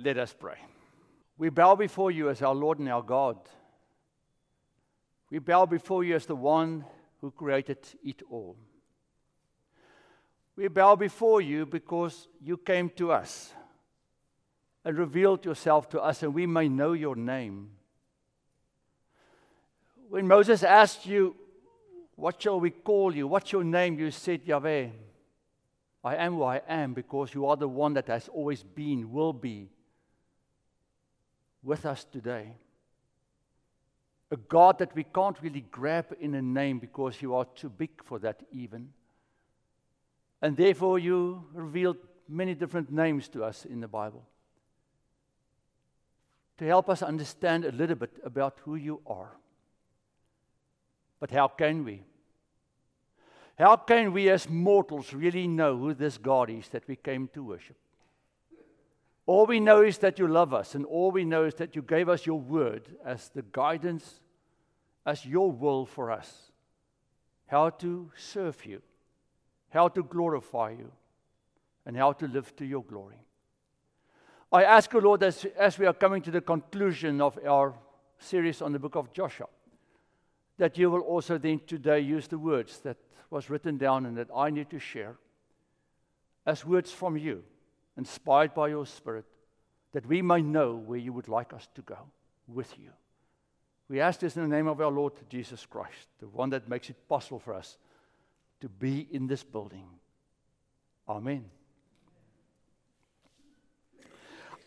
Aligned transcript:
Let 0.00 0.16
us 0.16 0.32
pray. 0.32 0.58
We 1.38 1.48
bow 1.48 1.74
before 1.74 2.12
you 2.12 2.30
as 2.30 2.40
our 2.40 2.54
Lord 2.54 2.78
and 2.78 2.88
our 2.88 3.02
God. 3.02 3.36
We 5.28 5.40
bow 5.40 5.66
before 5.66 6.04
you 6.04 6.14
as 6.14 6.24
the 6.24 6.36
one 6.36 6.84
who 7.20 7.32
created 7.32 7.78
it 8.04 8.22
all. 8.30 8.56
We 10.54 10.68
bow 10.68 10.94
before 10.94 11.40
you 11.40 11.66
because 11.66 12.28
you 12.40 12.58
came 12.58 12.90
to 12.90 13.10
us 13.10 13.52
and 14.84 14.96
revealed 14.96 15.44
yourself 15.44 15.88
to 15.90 16.00
us, 16.00 16.22
and 16.22 16.32
we 16.32 16.46
may 16.46 16.68
know 16.68 16.92
your 16.92 17.16
name. 17.16 17.70
When 20.08 20.28
Moses 20.28 20.62
asked 20.62 21.06
you, 21.06 21.34
What 22.14 22.40
shall 22.40 22.60
we 22.60 22.70
call 22.70 23.14
you? 23.14 23.26
What's 23.26 23.50
your 23.50 23.64
name? 23.64 23.98
You 23.98 24.12
said, 24.12 24.42
Yahweh. 24.44 24.88
I 26.04 26.16
am 26.16 26.34
who 26.34 26.44
I 26.44 26.62
am 26.68 26.94
because 26.94 27.34
you 27.34 27.46
are 27.46 27.56
the 27.56 27.68
one 27.68 27.94
that 27.94 28.06
has 28.06 28.28
always 28.28 28.62
been, 28.62 29.10
will 29.10 29.32
be 29.32 29.70
with 31.62 31.86
us 31.86 32.04
today. 32.04 32.56
A 34.30 34.36
God 34.36 34.78
that 34.78 34.94
we 34.94 35.04
can't 35.04 35.40
really 35.42 35.64
grab 35.70 36.14
in 36.20 36.34
a 36.34 36.42
name 36.42 36.78
because 36.78 37.22
you 37.22 37.34
are 37.34 37.46
too 37.54 37.70
big 37.70 38.04
for 38.04 38.18
that, 38.18 38.42
even. 38.52 38.90
And 40.42 40.56
therefore, 40.56 40.98
you 40.98 41.44
revealed 41.52 41.96
many 42.28 42.54
different 42.54 42.92
names 42.92 43.28
to 43.28 43.42
us 43.42 43.64
in 43.64 43.80
the 43.80 43.88
Bible 43.88 44.24
to 46.58 46.66
help 46.66 46.90
us 46.90 47.02
understand 47.02 47.64
a 47.64 47.72
little 47.72 47.96
bit 47.96 48.18
about 48.24 48.58
who 48.64 48.74
you 48.74 49.00
are. 49.06 49.30
But 51.20 51.30
how 51.30 51.48
can 51.48 51.84
we? 51.84 52.02
How 53.56 53.76
can 53.76 54.12
we, 54.12 54.28
as 54.28 54.48
mortals, 54.48 55.12
really 55.12 55.48
know 55.48 55.76
who 55.76 55.94
this 55.94 56.18
God 56.18 56.50
is 56.50 56.68
that 56.68 56.86
we 56.86 56.96
came 56.96 57.28
to 57.34 57.42
worship? 57.42 57.76
All 59.28 59.44
we 59.44 59.60
know 59.60 59.82
is 59.82 59.98
that 59.98 60.18
you 60.18 60.26
love 60.26 60.54
us, 60.54 60.74
and 60.74 60.86
all 60.86 61.10
we 61.10 61.22
know 61.22 61.44
is 61.44 61.54
that 61.56 61.76
you 61.76 61.82
gave 61.82 62.08
us 62.08 62.24
your 62.24 62.40
word 62.40 62.88
as 63.04 63.28
the 63.28 63.42
guidance, 63.52 64.20
as 65.04 65.26
your 65.26 65.52
will 65.52 65.84
for 65.84 66.10
us. 66.10 66.50
How 67.46 67.68
to 67.68 68.10
serve 68.16 68.64
you, 68.64 68.80
how 69.68 69.88
to 69.88 70.02
glorify 70.02 70.70
you, 70.70 70.90
and 71.84 71.94
how 71.94 72.12
to 72.12 72.26
live 72.26 72.56
to 72.56 72.64
your 72.64 72.82
glory. 72.82 73.18
I 74.50 74.64
ask 74.64 74.90
you, 74.94 75.00
Lord, 75.02 75.22
as, 75.22 75.44
as 75.58 75.78
we 75.78 75.84
are 75.84 75.92
coming 75.92 76.22
to 76.22 76.30
the 76.30 76.40
conclusion 76.40 77.20
of 77.20 77.38
our 77.46 77.74
series 78.18 78.62
on 78.62 78.72
the 78.72 78.78
book 78.78 78.96
of 78.96 79.12
Joshua, 79.12 79.48
that 80.56 80.78
you 80.78 80.90
will 80.90 81.02
also 81.02 81.36
then 81.36 81.60
today 81.66 82.00
use 82.00 82.28
the 82.28 82.38
words 82.38 82.78
that 82.78 82.96
was 83.28 83.50
written 83.50 83.76
down 83.76 84.06
and 84.06 84.16
that 84.16 84.30
I 84.34 84.48
need 84.48 84.70
to 84.70 84.78
share 84.78 85.18
as 86.46 86.64
words 86.64 86.90
from 86.90 87.18
you, 87.18 87.44
inspired 87.98 88.54
by 88.54 88.68
your 88.68 88.86
Spirit, 88.86 89.26
that 89.92 90.06
we 90.06 90.22
may 90.22 90.40
know 90.40 90.74
where 90.74 90.98
you 90.98 91.12
would 91.12 91.28
like 91.28 91.52
us 91.52 91.68
to 91.74 91.82
go 91.82 91.98
with 92.46 92.78
you. 92.78 92.90
We 93.88 94.00
ask 94.00 94.20
this 94.20 94.36
in 94.36 94.42
the 94.42 94.56
name 94.56 94.68
of 94.68 94.80
our 94.80 94.90
Lord 94.90 95.14
Jesus 95.28 95.66
Christ, 95.66 96.08
the 96.20 96.28
one 96.28 96.50
that 96.50 96.68
makes 96.68 96.88
it 96.88 96.96
possible 97.08 97.38
for 97.38 97.54
us 97.54 97.76
to 98.60 98.68
be 98.68 99.06
in 99.10 99.26
this 99.26 99.42
building. 99.42 99.86
Amen. 101.08 101.44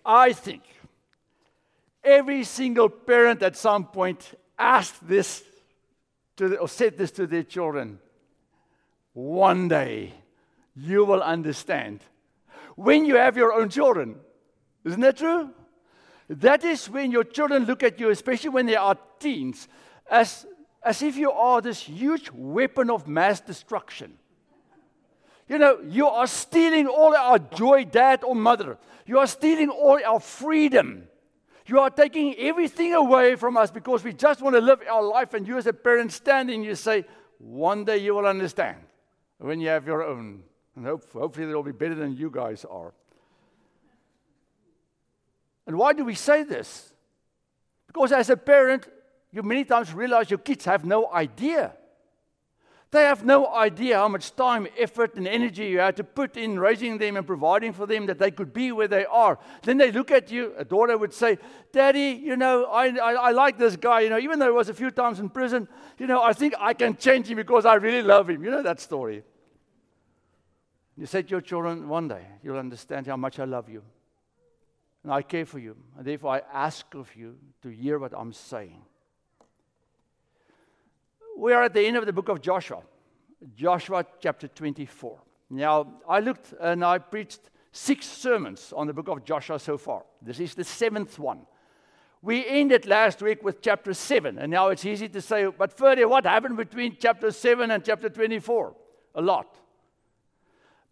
I 0.06 0.34
think 0.34 0.64
every 2.04 2.44
single 2.44 2.90
parent 2.90 3.44
at 3.44 3.56
some 3.56 3.86
point 3.86 4.34
asked 4.58 5.08
this 5.08 5.44
to 6.38 6.58
or 6.58 6.68
said 6.68 6.98
this 6.98 7.12
to 7.12 7.28
their 7.28 7.44
children 7.44 8.00
one 9.14 9.68
day 9.68 10.14
you 10.76 11.06
will 11.06 11.22
understand. 11.22 12.02
When 12.76 13.06
you 13.06 13.16
have 13.16 13.38
your 13.38 13.54
own 13.54 13.70
children, 13.70 14.16
isn't 14.86 15.02
that 15.02 15.18
true? 15.18 15.50
That 16.30 16.64
is 16.64 16.90
when 16.90 17.12
your 17.12 17.24
children 17.24 17.66
look 17.66 17.84
at 17.84 18.00
you, 18.00 18.10
especially 18.10 18.50
when 18.52 18.66
they 18.66 18.76
are 18.76 18.98
teens, 19.20 19.68
as, 20.10 20.46
as 20.84 21.02
if 21.02 21.18
you 21.18 21.32
are 21.32 21.62
this 21.62 21.82
huge 21.82 22.32
weapon 22.32 22.90
of 22.90 23.08
mass 23.08 23.42
destruction. 23.42 24.18
You 25.50 25.58
know, 25.58 25.80
you 25.86 26.08
are 26.08 26.28
stealing 26.28 26.88
all 26.88 27.14
our 27.14 27.38
joy, 27.38 27.84
dad 27.84 28.24
or 28.24 28.36
mother. 28.36 28.78
You 29.06 29.20
are 29.20 29.28
stealing 29.28 29.70
all 29.70 30.00
our 30.06 30.22
freedom. 30.22 31.10
You 31.66 31.80
are 31.80 31.90
taking 31.90 32.36
everything 32.36 32.94
away 32.94 33.36
from 33.36 33.58
us 33.58 33.70
because 33.70 34.04
we 34.04 34.14
just 34.14 34.42
want 34.42 34.56
to 34.56 34.62
live 34.62 34.82
our 34.90 35.04
life. 35.04 35.34
And 35.34 35.46
you, 35.46 35.58
as 35.58 35.68
a 35.68 35.74
parent, 35.74 36.14
standing, 36.14 36.64
you 36.64 36.76
say, 36.76 37.06
One 37.38 37.84
day 37.84 37.98
you 37.98 38.16
will 38.16 38.26
understand 38.26 38.78
when 39.40 39.60
you 39.60 39.68
have 39.68 39.86
your 39.86 40.04
own. 40.04 40.44
And 40.76 40.86
hope, 40.86 41.12
hopefully 41.12 41.48
they'll 41.48 41.64
be 41.64 41.72
better 41.72 41.96
than 41.96 42.16
you 42.16 42.30
guys 42.30 42.66
are. 42.66 42.94
And 45.68 45.78
why 45.78 45.94
do 45.94 46.04
we 46.04 46.16
say 46.16 46.44
this? 46.44 46.94
Because 47.88 48.12
as 48.12 48.30
a 48.30 48.38
parent, 48.38 48.88
you 49.32 49.44
many 49.44 49.64
times 49.64 49.94
realize 49.94 50.30
your 50.30 50.40
kids 50.40 50.66
have 50.66 50.86
no 50.86 51.12
idea. 51.12 51.74
They 52.92 53.04
have 53.04 53.24
no 53.24 53.48
idea 53.48 53.96
how 53.96 54.10
much 54.10 54.36
time, 54.36 54.68
effort, 54.78 55.16
and 55.16 55.26
energy 55.26 55.68
you 55.68 55.80
had 55.80 55.96
to 55.96 56.04
put 56.04 56.36
in 56.36 56.60
raising 56.60 56.98
them 56.98 57.16
and 57.16 57.26
providing 57.26 57.72
for 57.72 57.86
them 57.86 58.06
that 58.08 58.20
they 58.20 58.32
could 58.32 58.52
be 58.52 58.74
where 58.74 58.90
they 58.90 59.06
are. 59.06 59.40
Then 59.64 59.78
they 59.78 59.94
look 59.94 60.12
at 60.12 60.30
you, 60.30 60.54
a 60.58 60.66
daughter 60.66 60.98
would 60.98 61.14
say, 61.14 61.38
Daddy, 61.72 62.22
you 62.22 62.36
know, 62.36 62.66
I, 62.66 62.88
I, 62.88 63.14
I, 63.14 63.32
like 63.32 63.58
this 63.58 63.78
guy, 63.78 64.02
you 64.02 64.10
know, 64.10 64.20
even 64.20 64.40
though 64.40 64.48
he 64.48 64.52
was 64.52 64.68
a 64.68 64.74
few 64.74 64.92
times 64.92 65.22
in 65.22 65.30
prison, 65.30 65.70
you 66.00 66.06
know, 66.06 66.22
I 66.22 66.34
think 66.34 66.54
I 66.60 66.74
can 66.74 66.98
change 66.98 67.28
him 67.28 67.38
because 67.38 67.66
I 67.66 67.76
really 67.76 68.02
love 68.02 68.30
him. 68.30 68.44
You 68.44 68.52
know 68.52 68.64
that 68.64 68.82
story. 68.82 69.24
You 70.98 71.06
said 71.06 71.28
to 71.28 71.32
your 71.32 71.42
children, 71.42 71.88
one 71.88 72.08
day 72.08 72.26
you'll 72.44 72.58
understand 72.58 73.08
how 73.08 73.18
much 73.18 73.40
I 73.40 73.46
love 73.46 73.70
you. 73.70 73.82
And 75.04 75.12
I 75.12 75.22
care 75.22 75.46
for 75.46 75.58
you. 75.58 75.76
And 75.98 76.06
therefore, 76.06 76.36
I 76.36 76.42
ask 76.54 76.94
of 76.94 77.16
you 77.16 77.38
to 77.64 77.70
hear 77.70 77.98
what 77.98 78.14
I'm 78.16 78.34
saying. 78.34 78.82
We 81.38 81.54
are 81.54 81.64
at 81.64 81.74
the 81.74 81.86
end 81.86 81.98
of 81.98 82.06
the 82.06 82.14
book 82.14 82.30
of 82.30 82.42
Joshua, 82.42 82.84
Joshua 83.56 84.06
chapter 84.20 84.48
24. 84.48 85.20
Now, 85.50 85.88
I 86.08 86.20
looked 86.20 86.54
and 86.60 86.86
I 86.86 87.00
preached 87.00 87.50
six 87.72 88.06
sermons 88.06 88.74
on 88.76 88.86
the 88.86 88.94
book 88.94 89.08
of 89.08 89.26
Joshua 89.26 89.58
so 89.60 89.78
far. 89.78 90.04
This 90.22 90.40
is 90.40 90.54
the 90.54 90.64
seventh 90.64 91.18
one. 91.18 91.48
We 92.22 92.46
ended 92.46 92.86
last 92.86 93.24
week 93.24 93.44
with 93.44 93.62
chapter 93.62 93.96
7, 93.96 94.38
and 94.38 94.52
now 94.52 94.68
it's 94.68 94.86
easy 94.86 95.10
to 95.10 95.22
say, 95.22 95.48
but 95.48 95.76
further, 95.76 96.08
what 96.08 96.26
happened 96.26 96.56
between 96.56 96.98
chapter 97.00 97.32
7 97.32 97.72
and 97.72 97.84
chapter 97.84 98.10
24? 98.10 98.76
A 99.16 99.22
lot. 99.22 99.58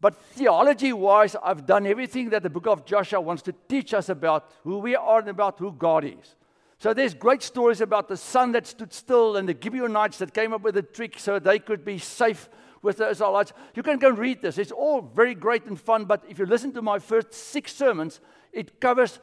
But 0.02 0.16
theology 0.16 0.94
wise, 0.94 1.36
I've 1.44 1.66
done 1.66 1.86
everything 1.86 2.30
that 2.30 2.44
the 2.44 2.50
book 2.50 2.68
of 2.68 2.86
Joshua 2.86 3.20
wants 3.20 3.42
to 3.44 3.54
teach 3.68 3.94
us 3.94 4.08
about 4.10 4.50
who 4.64 4.78
we 4.78 4.96
are 4.96 5.20
and 5.20 5.28
about 5.28 5.60
who 5.60 5.72
God 5.74 6.06
is. 6.06 6.36
So 6.78 6.94
there's 6.94 7.14
great 7.14 7.44
stories 7.44 7.82
about 7.82 8.08
the 8.08 8.16
sun 8.16 8.54
that 8.54 8.66
stood 8.66 8.94
still 8.94 9.36
and 9.36 9.50
the 9.50 9.58
Gibeonites 9.62 10.18
that 10.20 10.34
came 10.34 10.54
up 10.54 10.62
with 10.62 10.78
a 10.78 10.82
trick 10.82 11.20
so 11.20 11.38
they 11.38 11.60
could 11.60 11.84
be 11.84 11.98
safe 11.98 12.48
with 12.82 12.98
the 12.98 13.10
Israelites. 13.10 13.52
You 13.76 13.84
can 13.84 14.00
go 14.00 14.08
and 14.08 14.18
read 14.18 14.42
this. 14.42 14.58
It's 14.58 14.72
all 14.72 15.02
very 15.02 15.36
great 15.36 15.66
and 15.66 15.80
fun, 15.80 16.06
but 16.06 16.24
if 16.30 16.40
you 16.40 16.46
listen 16.46 16.72
to 16.74 16.82
my 16.82 17.00
first 17.00 17.34
six 17.34 17.76
sermons, 17.76 18.22
it 18.54 18.80
covers 18.80 19.20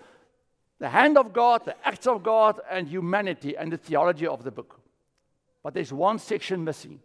the 0.79 0.91
hand 0.91 1.17
of 1.17 1.33
God, 1.33 1.65
the 1.65 1.75
acts 1.87 2.07
of 2.07 2.23
God, 2.23 2.61
and 2.71 2.87
humanity 2.87 3.57
and 3.57 3.73
the 3.73 3.79
theology 3.79 4.27
of 4.27 4.45
the 4.45 4.51
book. 4.51 4.79
But 5.63 5.73
there's 5.73 5.95
one 5.95 6.19
section 6.19 6.63
missing, 6.63 7.01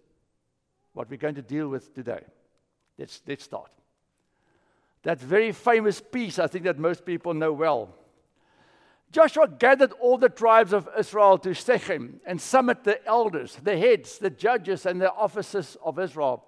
what 0.91 1.09
we're 1.09 1.15
going 1.15 1.35
to 1.35 1.41
deal 1.41 1.69
with 1.69 1.95
today. 1.95 2.23
Let's, 2.97 3.21
let's 3.27 3.43
start. 3.43 3.71
That 5.03 5.19
very 5.19 5.51
famous 5.51 5.99
piece, 5.99 6.37
I 6.37 6.47
think 6.47 6.65
that 6.65 6.77
most 6.77 7.05
people 7.05 7.33
know 7.33 7.53
well. 7.53 7.89
Joshua 9.11 9.47
gathered 9.47 9.91
all 9.93 10.17
the 10.17 10.29
tribes 10.29 10.71
of 10.71 10.87
Israel 10.97 11.37
to 11.39 11.53
Shechem 11.53 12.21
and 12.25 12.39
summoned 12.39 12.79
the 12.83 13.05
elders, 13.05 13.57
the 13.61 13.77
heads, 13.77 14.17
the 14.17 14.29
judges, 14.29 14.85
and 14.85 15.01
the 15.01 15.11
officers 15.11 15.75
of 15.83 15.99
Israel. 15.99 16.45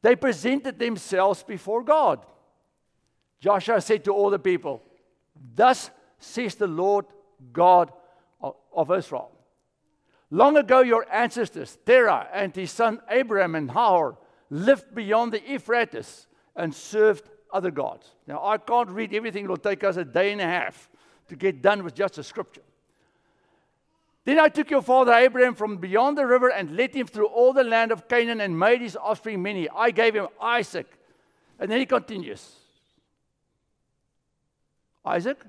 They 0.00 0.16
presented 0.16 0.78
themselves 0.78 1.42
before 1.42 1.82
God. 1.82 2.24
Joshua 3.40 3.80
said 3.80 4.04
to 4.04 4.12
all 4.12 4.30
the 4.30 4.38
people, 4.38 4.82
Thus 5.54 5.90
says 6.18 6.54
the 6.54 6.66
Lord 6.66 7.06
God 7.52 7.92
of 8.72 8.90
Israel. 8.90 9.30
Long 10.30 10.56
ago, 10.56 10.80
your 10.80 11.06
ancestors, 11.12 11.78
Terah 11.84 12.28
and 12.32 12.54
his 12.54 12.70
son 12.70 13.00
Abraham 13.10 13.54
and 13.54 13.66
Nahor, 13.66 14.16
lived 14.50 14.94
beyond 14.94 15.32
the 15.32 15.40
Euphrates 15.46 16.26
and 16.56 16.74
served 16.74 17.28
other 17.52 17.70
gods. 17.70 18.10
Now, 18.26 18.44
I 18.44 18.58
can't 18.58 18.90
read 18.90 19.14
everything, 19.14 19.44
it'll 19.44 19.56
take 19.56 19.84
us 19.84 19.96
a 19.96 20.04
day 20.04 20.32
and 20.32 20.40
a 20.40 20.46
half 20.46 20.88
to 21.28 21.36
get 21.36 21.62
done 21.62 21.84
with 21.84 21.94
just 21.94 22.18
a 22.18 22.22
scripture. 22.22 22.62
Then 24.24 24.38
I 24.38 24.48
took 24.48 24.70
your 24.70 24.82
father 24.82 25.12
Abraham 25.12 25.54
from 25.54 25.76
beyond 25.76 26.16
the 26.16 26.26
river 26.26 26.50
and 26.50 26.76
led 26.76 26.94
him 26.94 27.06
through 27.06 27.26
all 27.26 27.52
the 27.52 27.64
land 27.64 27.92
of 27.92 28.08
Canaan 28.08 28.40
and 28.40 28.58
made 28.58 28.80
his 28.80 28.96
offspring 28.96 29.42
many. 29.42 29.68
I 29.68 29.90
gave 29.90 30.14
him 30.14 30.28
Isaac. 30.40 30.86
And 31.58 31.70
then 31.70 31.78
he 31.78 31.86
continues 31.86 32.56
Isaac? 35.04 35.44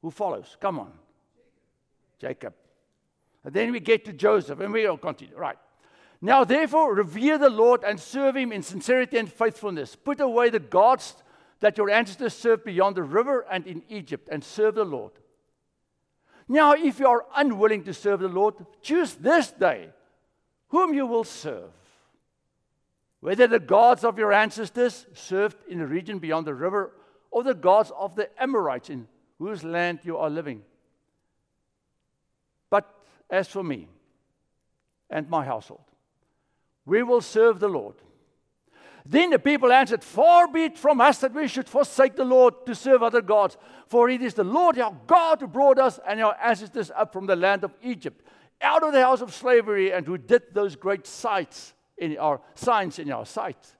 Who 0.00 0.10
follows? 0.10 0.56
Come 0.60 0.80
on. 0.80 0.92
Jacob. 2.18 2.54
And 3.44 3.52
then 3.52 3.70
we 3.72 3.80
get 3.80 4.04
to 4.06 4.12
Joseph 4.12 4.60
and 4.60 4.72
we 4.72 4.86
all 4.86 4.96
continue. 4.96 5.36
Right. 5.36 5.58
Now, 6.20 6.44
therefore, 6.44 6.94
revere 6.94 7.38
the 7.38 7.50
Lord 7.50 7.84
and 7.84 8.00
serve 8.00 8.36
him 8.36 8.52
in 8.52 8.62
sincerity 8.62 9.18
and 9.18 9.30
faithfulness. 9.30 9.96
Put 9.96 10.20
away 10.20 10.50
the 10.50 10.58
gods 10.58 11.14
that 11.60 11.78
your 11.78 11.90
ancestors 11.90 12.34
served 12.34 12.64
beyond 12.64 12.96
the 12.96 13.02
river 13.02 13.44
and 13.50 13.66
in 13.66 13.82
Egypt 13.88 14.28
and 14.30 14.42
serve 14.42 14.74
the 14.74 14.84
Lord. 14.84 15.12
Now, 16.48 16.72
if 16.72 17.00
you 17.00 17.08
are 17.08 17.26
unwilling 17.34 17.84
to 17.84 17.94
serve 17.94 18.20
the 18.20 18.28
Lord, 18.28 18.54
choose 18.82 19.14
this 19.14 19.50
day 19.50 19.90
whom 20.68 20.94
you 20.94 21.06
will 21.06 21.24
serve. 21.24 21.70
Whether 23.20 23.46
the 23.46 23.58
gods 23.58 24.04
of 24.04 24.18
your 24.18 24.32
ancestors 24.32 25.06
served 25.14 25.56
in 25.68 25.78
the 25.78 25.86
region 25.86 26.18
beyond 26.18 26.46
the 26.46 26.54
river 26.54 26.92
or 27.30 27.42
the 27.42 27.54
gods 27.54 27.90
of 27.98 28.14
the 28.14 28.30
Amorites 28.40 28.90
in 28.90 29.08
whose 29.38 29.64
land 29.64 30.00
you 30.04 30.16
are 30.16 30.30
living. 30.30 30.62
But 32.70 32.88
as 33.28 33.48
for 33.48 33.62
me 33.62 33.88
and 35.10 35.28
my 35.28 35.44
household, 35.44 35.85
we 36.86 37.02
will 37.02 37.20
serve 37.20 37.60
the 37.60 37.68
Lord. 37.68 37.96
Then 39.04 39.30
the 39.30 39.38
people 39.38 39.72
answered, 39.72 40.02
Far 40.02 40.48
be 40.48 40.64
it 40.64 40.78
from 40.78 41.00
us 41.00 41.18
that 41.18 41.34
we 41.34 41.46
should 41.46 41.68
forsake 41.68 42.16
the 42.16 42.24
Lord 42.24 42.66
to 42.66 42.74
serve 42.74 43.02
other 43.02 43.20
gods. 43.20 43.56
For 43.86 44.08
it 44.08 44.22
is 44.22 44.34
the 44.34 44.44
Lord 44.44 44.78
our 44.78 44.96
God 45.06 45.40
who 45.40 45.46
brought 45.46 45.78
us 45.78 46.00
and 46.06 46.20
our 46.20 46.36
ancestors 46.42 46.90
up 46.96 47.12
from 47.12 47.26
the 47.26 47.36
land 47.36 47.62
of 47.62 47.74
Egypt, 47.82 48.26
out 48.60 48.82
of 48.82 48.92
the 48.92 49.02
house 49.02 49.20
of 49.20 49.32
slavery, 49.32 49.92
and 49.92 50.06
who 50.06 50.18
did 50.18 50.42
those 50.52 50.74
great 50.74 51.06
sights 51.06 51.74
in 51.98 52.16
our 52.18 52.40
signs 52.54 52.98
in 52.98 53.12
our 53.12 53.24
sight. 53.24 53.74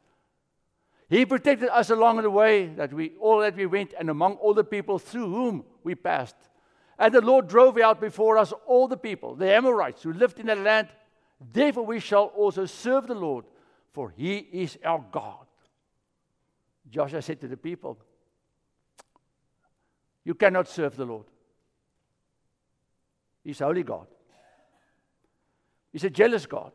He 1.09 1.27
protected 1.27 1.69
us 1.69 1.91
along 1.91 2.23
the 2.23 2.31
way 2.31 2.67
that 2.67 2.93
we 2.93 3.13
all 3.21 3.41
that 3.41 3.57
we 3.57 3.67
went, 3.67 3.95
and 3.99 4.11
among 4.11 4.35
all 4.35 4.55
the 4.55 4.65
people 4.65 4.99
through 4.99 5.31
whom 5.31 5.65
we 5.83 5.95
passed. 5.95 6.37
And 6.99 7.15
the 7.15 7.21
Lord 7.21 7.49
drove 7.49 7.79
out 7.79 8.01
before 8.01 8.39
us 8.39 8.53
all 8.67 8.89
the 8.89 8.97
people, 8.97 9.35
the 9.35 9.53
Amorites, 9.53 10.03
who 10.03 10.13
lived 10.13 10.41
in 10.41 10.47
the 10.47 10.57
land. 10.57 10.89
Therefore 11.41 11.87
we 11.87 12.01
shall 12.01 12.27
also 12.27 12.67
serve 12.67 13.07
the 13.07 13.15
Lord 13.15 13.45
for 13.97 14.13
he 14.15 14.37
is 14.37 14.77
our 14.85 15.03
God. 15.11 15.47
Joshua 16.91 17.23
said 17.23 17.41
to 17.41 17.49
the 17.49 17.57
people, 17.57 17.97
You 20.23 20.35
cannot 20.35 20.69
serve 20.69 20.97
the 20.97 21.07
Lord. 21.07 21.25
He's 23.43 23.61
holy 23.61 23.85
God. 23.85 24.07
He's 25.95 26.05
a 26.05 26.11
jealous 26.11 26.45
God. 26.45 26.73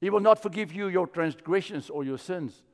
He 0.00 0.10
will 0.10 0.18
not 0.18 0.42
forgive 0.42 0.72
you 0.72 0.88
your 0.88 1.06
transgressions 1.06 1.88
or 1.88 2.02
your 2.02 2.18
sins. 2.18 2.64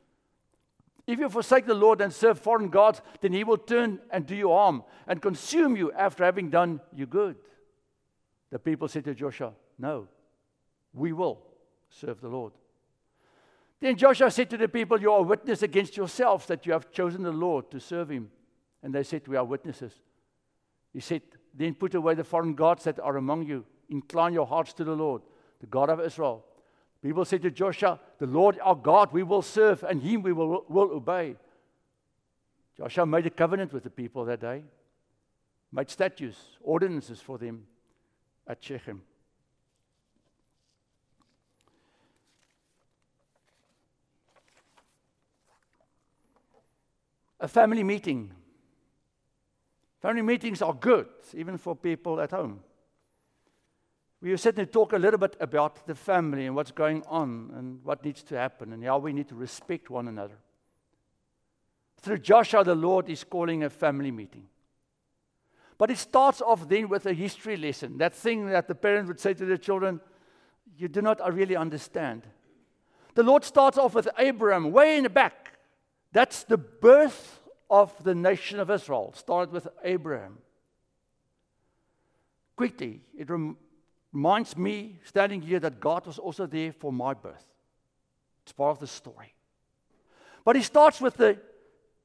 If 1.06 1.18
you 1.18 1.28
forsake 1.28 1.66
the 1.66 1.74
Lord 1.74 2.00
and 2.00 2.10
serve 2.10 2.38
foreign 2.38 2.70
gods, 2.70 3.02
then 3.20 3.34
he 3.34 3.44
will 3.44 3.58
turn 3.58 4.00
and 4.10 4.24
do 4.24 4.34
you 4.34 4.48
harm 4.48 4.84
and 5.06 5.20
consume 5.20 5.76
you 5.76 5.92
after 5.92 6.24
having 6.24 6.48
done 6.48 6.80
you 6.94 7.04
good. 7.04 7.36
The 8.50 8.58
people 8.58 8.88
said 8.88 9.04
to 9.04 9.14
Joshua, 9.14 9.52
No, 9.78 10.08
we 10.92 11.12
will 11.12 11.40
serve 11.88 12.20
the 12.20 12.28
Lord. 12.28 12.52
Then 13.80 13.96
Joshua 13.96 14.30
said 14.30 14.50
to 14.50 14.56
the 14.56 14.68
people, 14.68 15.00
You 15.00 15.12
are 15.12 15.22
witness 15.22 15.62
against 15.62 15.96
yourselves 15.96 16.46
that 16.46 16.66
you 16.66 16.72
have 16.72 16.90
chosen 16.90 17.22
the 17.22 17.32
Lord 17.32 17.70
to 17.70 17.80
serve 17.80 18.10
him. 18.10 18.30
And 18.82 18.94
they 18.94 19.02
said, 19.02 19.28
We 19.28 19.36
are 19.36 19.44
witnesses. 19.44 19.92
He 20.92 21.00
said, 21.00 21.22
Then 21.54 21.74
put 21.74 21.94
away 21.94 22.14
the 22.14 22.24
foreign 22.24 22.54
gods 22.54 22.84
that 22.84 22.98
are 22.98 23.16
among 23.16 23.46
you. 23.46 23.64
Incline 23.88 24.32
your 24.32 24.46
hearts 24.46 24.72
to 24.74 24.84
the 24.84 24.94
Lord, 24.94 25.22
the 25.60 25.66
God 25.66 25.90
of 25.90 26.00
Israel. 26.00 26.44
People 27.02 27.24
said 27.24 27.42
to 27.42 27.50
Joshua, 27.50 28.00
The 28.18 28.26
Lord 28.26 28.58
our 28.62 28.74
God 28.74 29.12
we 29.12 29.22
will 29.22 29.42
serve, 29.42 29.84
and 29.84 30.02
him 30.02 30.22
we 30.22 30.32
will, 30.32 30.64
will 30.68 30.90
obey. 30.92 31.36
Joshua 32.76 33.06
made 33.06 33.26
a 33.26 33.30
covenant 33.30 33.72
with 33.72 33.84
the 33.84 33.90
people 33.90 34.24
that 34.24 34.40
day, 34.40 34.64
made 35.72 35.90
statutes, 35.90 36.38
ordinances 36.60 37.20
for 37.20 37.38
them 37.38 37.64
at 38.46 38.62
Shechem. 38.62 39.02
A 47.40 47.48
family 47.48 47.84
meeting. 47.84 48.32
Family 50.00 50.22
meetings 50.22 50.62
are 50.62 50.74
good, 50.74 51.08
even 51.34 51.58
for 51.58 51.74
people 51.74 52.20
at 52.20 52.30
home. 52.30 52.60
We 54.20 54.36
sit 54.36 54.58
and 54.58 54.70
talk 54.70 54.92
a 54.92 54.98
little 54.98 55.18
bit 55.18 55.36
about 55.38 55.86
the 55.86 55.94
family 55.94 56.46
and 56.46 56.56
what's 56.56 56.72
going 56.72 57.04
on 57.06 57.52
and 57.56 57.84
what 57.84 58.04
needs 58.04 58.22
to 58.24 58.36
happen 58.36 58.72
and 58.72 58.84
how 58.84 58.98
we 58.98 59.12
need 59.12 59.28
to 59.28 59.36
respect 59.36 59.90
one 59.90 60.08
another. 60.08 60.38
Through 62.00 62.18
Joshua, 62.18 62.64
the 62.64 62.74
Lord 62.74 63.08
is 63.08 63.22
calling 63.24 63.62
a 63.62 63.70
family 63.70 64.10
meeting. 64.10 64.46
But 65.78 65.92
it 65.92 65.98
starts 65.98 66.42
off 66.42 66.68
then 66.68 66.88
with 66.88 67.06
a 67.06 67.12
history 67.12 67.56
lesson, 67.56 67.98
that 67.98 68.14
thing 68.14 68.46
that 68.48 68.66
the 68.66 68.74
parent 68.74 69.06
would 69.06 69.20
say 69.20 69.34
to 69.34 69.44
the 69.44 69.58
children, 69.58 70.00
You 70.76 70.88
do 70.88 71.00
not 71.00 71.20
really 71.32 71.54
understand. 71.54 72.26
The 73.14 73.22
Lord 73.22 73.44
starts 73.44 73.78
off 73.78 73.94
with 73.94 74.08
Abraham 74.18 74.72
way 74.72 74.96
in 74.96 75.04
the 75.04 75.10
back. 75.10 75.57
That's 76.12 76.44
the 76.44 76.58
birth 76.58 77.40
of 77.70 77.92
the 78.02 78.14
nation 78.14 78.60
of 78.60 78.70
Israel. 78.70 79.12
Started 79.16 79.52
with 79.52 79.68
Abraham. 79.84 80.38
Quickly, 82.56 83.02
it 83.16 83.30
rem- 83.30 83.56
reminds 84.12 84.56
me, 84.56 84.98
standing 85.04 85.42
here, 85.42 85.60
that 85.60 85.80
God 85.80 86.06
was 86.06 86.18
also 86.18 86.46
there 86.46 86.72
for 86.72 86.92
my 86.92 87.14
birth. 87.14 87.46
It's 88.42 88.52
part 88.52 88.72
of 88.72 88.80
the 88.80 88.86
story. 88.86 89.34
But 90.44 90.56
he 90.56 90.62
starts 90.62 91.00
with 91.00 91.18
the 91.18 91.38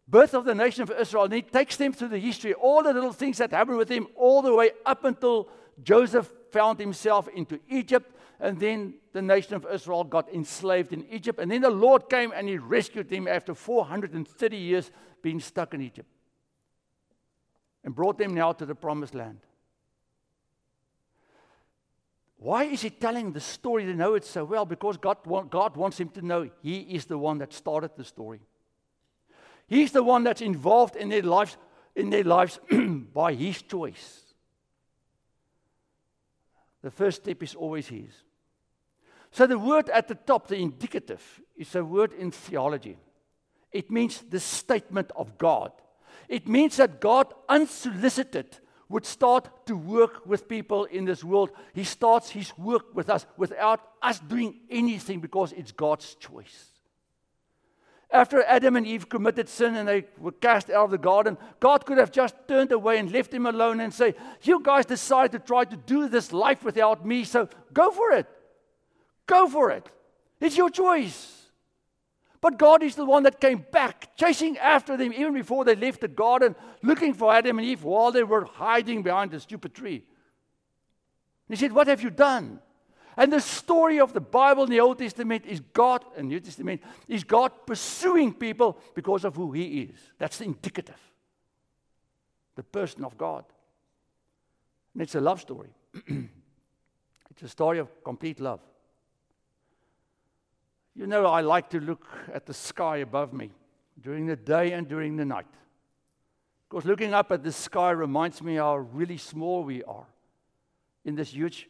birth 0.08 0.34
of 0.34 0.46
the 0.46 0.54
nation 0.54 0.84
of 0.84 0.92
Israel, 0.92 1.24
and 1.24 1.34
he 1.34 1.42
takes 1.42 1.78
them 1.78 1.94
through 1.94 2.10
the 2.10 2.20
history, 2.20 2.54
all 2.54 2.84
the 2.84 2.94
little 2.94 3.14
things 3.14 3.38
that 3.38 3.52
happened 3.52 3.78
with 3.78 3.90
him, 3.90 4.08
all 4.16 4.42
the 4.42 4.54
way 4.54 4.72
up 4.86 5.06
until 5.06 5.48
Joseph 5.82 6.32
found 6.52 6.80
himself 6.80 7.28
into 7.30 7.60
Egypt, 7.70 8.14
and 8.44 8.60
then 8.60 8.96
the 9.14 9.22
nation 9.22 9.56
of 9.56 9.66
Israel 9.72 10.04
got 10.04 10.32
enslaved 10.34 10.92
in 10.92 11.06
Egypt. 11.10 11.40
And 11.40 11.50
then 11.50 11.62
the 11.62 11.70
Lord 11.70 12.10
came 12.10 12.34
and 12.36 12.50
he 12.50 12.58
rescued 12.58 13.10
them 13.10 13.26
after 13.26 13.56
430 13.56 14.58
years 14.58 14.92
being 15.22 15.40
stuck 15.40 15.74
in 15.74 15.82
Egypt 15.82 16.10
and 17.86 17.96
brought 17.96 18.18
them 18.18 18.34
now 18.34 18.52
to 18.52 18.66
the 18.66 18.76
promised 18.76 19.16
land. 19.16 19.40
Why 22.36 22.66
is 22.66 22.82
he 22.82 22.90
telling 22.90 23.32
the 23.32 23.40
story? 23.40 23.86
They 23.86 23.94
know 23.94 24.16
it 24.16 24.26
so 24.26 24.44
well 24.44 24.66
because 24.66 24.98
God, 24.98 25.20
God 25.50 25.78
wants 25.78 25.98
him 25.98 26.10
to 26.10 26.22
know 26.22 26.50
he 26.62 26.80
is 26.80 27.06
the 27.06 27.18
one 27.18 27.38
that 27.38 27.54
started 27.54 27.92
the 27.96 28.04
story. 28.04 28.42
He's 29.68 29.94
the 29.94 30.04
one 30.04 30.26
that's 30.26 30.42
involved 30.42 30.98
in 30.98 31.08
their 31.08 31.22
lives, 31.24 31.56
in 31.96 32.10
their 32.10 32.26
lives 32.26 32.60
by 33.14 33.36
his 33.36 33.62
choice. 33.62 34.34
The 36.82 36.92
first 36.92 37.24
step 37.24 37.42
is 37.42 37.56
always 37.56 37.88
his. 37.88 38.12
So 39.34 39.48
the 39.48 39.58
word 39.58 39.90
at 39.90 40.08
the 40.08 40.16
top, 40.16 40.48
the 40.48 40.58
indicative, 40.58 41.42
is 41.58 41.74
a 41.74 41.84
word 41.84 42.14
in 42.14 42.30
theology. 42.30 42.98
It 43.72 43.90
means 43.90 44.22
the 44.30 44.40
statement 44.40 45.12
of 45.16 45.40
God. 45.40 45.72
It 46.30 46.48
means 46.48 46.78
that 46.78 47.02
God, 47.02 47.34
unsolicited, 47.50 48.60
would 48.90 49.08
start 49.08 49.66
to 49.66 49.76
work 49.76 50.24
with 50.28 50.48
people 50.48 50.86
in 50.86 51.06
this 51.06 51.24
world. 51.24 51.50
He 51.74 51.84
starts 51.84 52.30
his 52.30 52.56
work 52.60 52.96
with 52.96 53.10
us 53.10 53.26
without 53.36 53.82
us 54.04 54.20
doing 54.20 54.60
anything 54.70 55.20
because 55.20 55.52
it's 55.52 55.72
God's 55.72 56.14
choice. 56.14 56.70
After 58.12 58.44
Adam 58.44 58.76
and 58.76 58.86
Eve 58.86 59.10
committed 59.10 59.50
sin 59.50 59.76
and 59.76 59.88
they 59.88 60.06
were 60.20 60.32
cast 60.32 60.70
out 60.70 60.86
of 60.86 60.92
the 60.92 61.00
garden, 61.00 61.40
God 61.60 61.88
could 61.88 61.98
have 61.98 62.12
just 62.12 62.36
turned 62.48 62.72
away 62.72 63.00
and 63.00 63.12
left 63.12 63.32
them 63.32 63.48
alone 63.48 63.80
and 63.80 63.92
say, 63.92 64.14
You 64.44 64.62
guys 64.62 64.86
decide 64.86 65.32
to 65.32 65.40
try 65.40 65.66
to 65.66 65.76
do 65.76 66.08
this 66.08 66.32
life 66.32 66.64
without 66.64 67.04
me, 67.04 67.24
so 67.24 67.50
go 67.74 67.90
for 67.90 68.12
it. 68.12 68.28
Go 69.26 69.48
for 69.48 69.72
it. 69.72 69.88
It's 70.40 70.58
your 70.58 70.70
choice. 70.70 71.44
But 72.42 72.60
God 72.60 72.84
is 72.84 72.96
the 72.96 73.06
one 73.06 73.24
that 73.24 73.40
came 73.40 73.66
back, 73.72 74.18
chasing 74.18 74.58
after 74.58 74.98
them 74.98 75.14
even 75.14 75.34
before 75.34 75.64
they 75.64 75.76
left 75.76 76.02
the 76.02 76.10
garden, 76.10 76.58
looking 76.82 77.14
for 77.14 77.34
Adam 77.34 77.58
and 77.58 77.66
Eve 77.66 77.86
while 77.86 78.12
they 78.12 78.24
were 78.24 78.44
hiding 78.44 79.02
behind 79.02 79.32
the 79.32 79.40
stupid 79.40 79.74
tree. 79.74 80.04
He 81.48 81.56
said, 81.56 81.72
What 81.72 81.88
have 81.88 82.04
you 82.04 82.10
done? 82.10 82.60
And 83.16 83.32
the 83.32 83.40
story 83.40 84.00
of 84.02 84.12
the 84.12 84.20
Bible 84.20 84.64
in 84.64 84.72
the 84.72 84.82
Old 84.82 84.98
Testament 84.98 85.46
is 85.46 85.60
God, 85.60 86.04
and 86.18 86.28
New 86.28 86.40
Testament 86.40 86.82
is 87.08 87.24
God 87.24 87.52
pursuing 87.66 88.34
people 88.34 88.78
because 88.94 89.24
of 89.24 89.36
who 89.36 89.52
He 89.54 89.84
is. 89.84 90.00
That's 90.18 90.40
the 90.40 90.46
indicative. 90.46 91.00
The 92.56 92.64
person 92.64 93.06
of 93.06 93.18
God. 93.18 93.46
And 94.94 95.02
it's 95.02 95.16
a 95.16 95.22
love 95.22 95.40
story. 95.40 95.70
it's 96.08 97.44
a 97.44 97.48
story 97.48 97.80
of 97.80 98.04
complete 98.04 98.40
love. 98.40 98.60
You 100.96 101.08
know, 101.08 101.26
I 101.26 101.42
like 101.42 101.70
to 101.72 101.80
look 101.80 102.06
at 102.34 102.46
the 102.46 102.54
sky 102.54 102.98
above 102.98 103.34
me 103.34 103.52
during 104.00 104.28
the 104.28 104.36
day 104.36 104.74
and 104.74 104.88
during 104.88 105.16
the 105.16 105.26
night. 105.26 105.48
Because 106.70 106.86
looking 106.86 107.14
up 107.14 107.32
at 107.32 107.44
the 107.44 107.52
sky 107.52 107.92
reminds 107.92 108.42
me 108.42 108.56
how 108.56 108.78
really 108.78 109.18
small 109.18 109.64
we 109.64 109.84
are 109.84 110.06
in 111.06 111.16
this 111.16 111.32
huge 111.34 111.68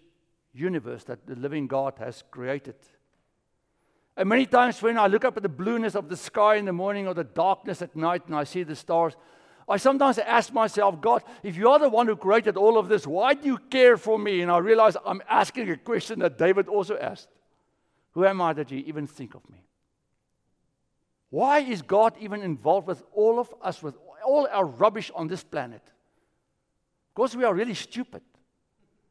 universe 0.53 1.03
that 1.05 1.25
the 1.25 1.35
living 1.35 1.67
God 1.67 1.93
has 1.99 2.23
created. 2.31 2.75
And 4.15 4.29
many 4.29 4.45
times 4.45 4.81
when 4.81 4.97
I 4.97 5.07
look 5.07 5.25
up 5.25 5.37
at 5.37 5.43
the 5.43 5.49
blueness 5.49 5.95
of 5.95 6.09
the 6.09 6.17
sky 6.17 6.55
in 6.55 6.65
the 6.65 6.73
morning 6.73 7.07
or 7.07 7.13
the 7.13 7.23
darkness 7.23 7.81
at 7.81 7.95
night 7.95 8.23
and 8.27 8.35
I 8.35 8.43
see 8.43 8.63
the 8.63 8.75
stars, 8.75 9.15
I 9.67 9.77
sometimes 9.77 10.19
ask 10.19 10.51
myself, 10.53 10.99
God, 10.99 11.23
if 11.41 11.55
you 11.55 11.69
are 11.69 11.79
the 11.79 11.89
one 11.89 12.07
who 12.07 12.15
created 12.15 12.57
all 12.57 12.77
of 12.77 12.89
this, 12.89 13.07
why 13.07 13.33
do 13.33 13.47
you 13.47 13.57
care 13.57 13.95
for 13.95 14.19
me? 14.19 14.41
And 14.41 14.51
I 14.51 14.57
realize 14.57 14.97
I'm 15.05 15.21
asking 15.29 15.69
a 15.69 15.77
question 15.77 16.19
that 16.19 16.37
David 16.37 16.67
also 16.67 16.97
asked 16.97 17.29
Who 18.13 18.25
am 18.25 18.41
I 18.41 18.53
that 18.53 18.72
you 18.72 18.79
even 18.79 19.08
think 19.08 19.36
of 19.36 19.48
me? 19.50 19.65
Why 21.29 21.60
is 21.60 21.82
God 21.82 22.15
even 22.20 22.41
involved 22.41 22.88
with 22.88 23.03
all 23.12 23.39
of 23.39 23.53
us, 23.62 23.82
with 23.82 23.96
all 24.25 24.48
our 24.51 24.65
rubbish 24.65 25.12
on 25.15 25.27
this 25.27 25.43
planet? 25.43 25.82
Because 27.13 27.36
we 27.36 27.43
are 27.43 27.53
really 27.53 27.74
stupid 27.74 28.22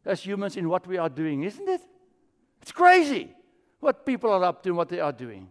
as 0.05 0.25
humans 0.25 0.57
in 0.57 0.69
what 0.69 0.87
we 0.87 0.99
are 0.99 1.09
doing, 1.09 1.43
isn't 1.43 1.69
it? 1.69 1.81
It's 2.61 2.73
crazy 2.73 3.35
what 3.81 4.07
people 4.07 4.31
are 4.31 4.45
up 4.45 4.63
to 4.63 4.69
and 4.69 4.77
what 4.77 4.89
they 4.89 5.01
are 5.01 5.13
doing. 5.13 5.49